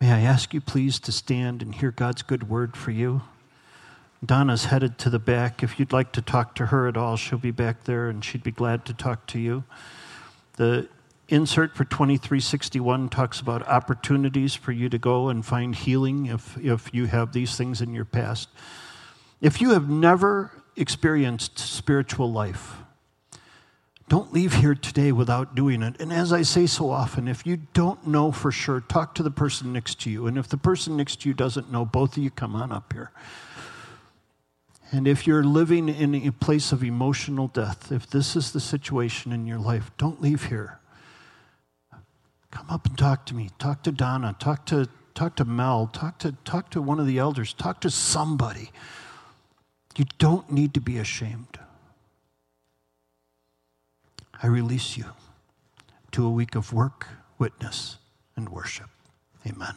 May 0.01 0.11
I 0.11 0.21
ask 0.21 0.55
you, 0.55 0.61
please, 0.61 0.99
to 1.01 1.11
stand 1.11 1.61
and 1.61 1.75
hear 1.75 1.91
God's 1.91 2.23
good 2.23 2.49
word 2.49 2.75
for 2.75 2.89
you? 2.89 3.21
Donna's 4.25 4.65
headed 4.65 4.97
to 4.99 5.09
the 5.09 5.19
back. 5.19 5.63
If 5.63 5.79
you'd 5.79 5.93
like 5.93 6.11
to 6.13 6.21
talk 6.21 6.55
to 6.55 6.67
her 6.67 6.87
at 6.87 6.97
all, 6.97 7.17
she'll 7.17 7.37
be 7.37 7.51
back 7.51 7.83
there 7.83 8.09
and 8.09 8.23
she'd 8.23 8.43
be 8.43 8.51
glad 8.51 8.85
to 8.85 8.93
talk 8.93 9.25
to 9.27 9.39
you. 9.39 9.63
The 10.57 10.87
insert 11.27 11.75
for 11.75 11.83
2361 11.83 13.09
talks 13.09 13.39
about 13.39 13.67
opportunities 13.67 14.53
for 14.53 14.71
you 14.71 14.89
to 14.89 14.97
go 14.97 15.29
and 15.29 15.45
find 15.45 15.75
healing 15.75 16.27
if, 16.27 16.57
if 16.57 16.93
you 16.93 17.05
have 17.07 17.33
these 17.33 17.57
things 17.57 17.81
in 17.81 17.93
your 17.93 18.05
past. 18.05 18.49
If 19.41 19.59
you 19.61 19.71
have 19.71 19.89
never 19.89 20.51
experienced 20.75 21.57
spiritual 21.57 22.31
life, 22.31 22.75
don't 24.07 24.31
leave 24.31 24.53
here 24.53 24.75
today 24.75 25.11
without 25.11 25.55
doing 25.55 25.81
it. 25.81 25.99
And 25.99 26.13
as 26.13 26.31
I 26.31 26.43
say 26.43 26.67
so 26.67 26.91
often, 26.91 27.27
if 27.27 27.45
you 27.45 27.57
don't 27.73 28.05
know 28.05 28.31
for 28.31 28.51
sure, 28.51 28.81
talk 28.81 29.15
to 29.15 29.23
the 29.23 29.31
person 29.31 29.73
next 29.73 29.99
to 30.01 30.11
you. 30.11 30.27
And 30.27 30.37
if 30.37 30.47
the 30.47 30.57
person 30.57 30.95
next 30.95 31.21
to 31.21 31.29
you 31.29 31.33
doesn't 31.33 31.71
know, 31.71 31.85
both 31.85 32.15
of 32.15 32.23
you 32.23 32.29
come 32.29 32.55
on 32.55 32.71
up 32.71 32.93
here. 32.93 33.11
And 34.91 35.07
if 35.07 35.25
you're 35.25 35.43
living 35.43 35.89
in 35.89 36.15
a 36.15 36.31
place 36.31 36.71
of 36.71 36.83
emotional 36.83 37.47
death, 37.47 37.91
if 37.91 38.09
this 38.09 38.35
is 38.35 38.51
the 38.51 38.59
situation 38.59 39.31
in 39.31 39.47
your 39.47 39.57
life, 39.57 39.91
don't 39.97 40.21
leave 40.21 40.45
here. 40.45 40.79
Come 42.51 42.67
up 42.69 42.85
and 42.85 42.97
talk 42.97 43.25
to 43.27 43.35
me. 43.35 43.49
Talk 43.59 43.83
to 43.83 43.91
Donna. 43.91 44.35
Talk 44.39 44.65
to, 44.67 44.87
talk 45.13 45.35
to 45.37 45.45
Mel. 45.45 45.87
Talk 45.87 46.19
to, 46.19 46.33
talk 46.45 46.69
to 46.71 46.81
one 46.81 46.99
of 46.99 47.07
the 47.07 47.17
elders. 47.17 47.53
Talk 47.53 47.81
to 47.81 47.89
somebody. 47.89 48.71
You 49.97 50.05
don't 50.19 50.51
need 50.51 50.73
to 50.75 50.81
be 50.81 50.97
ashamed. 50.97 51.59
I 54.41 54.47
release 54.47 54.97
you 54.97 55.05
to 56.11 56.25
a 56.25 56.29
week 56.29 56.55
of 56.55 56.71
work, 56.71 57.07
witness, 57.39 57.97
and 58.35 58.49
worship. 58.49 58.89
Amen. 59.47 59.75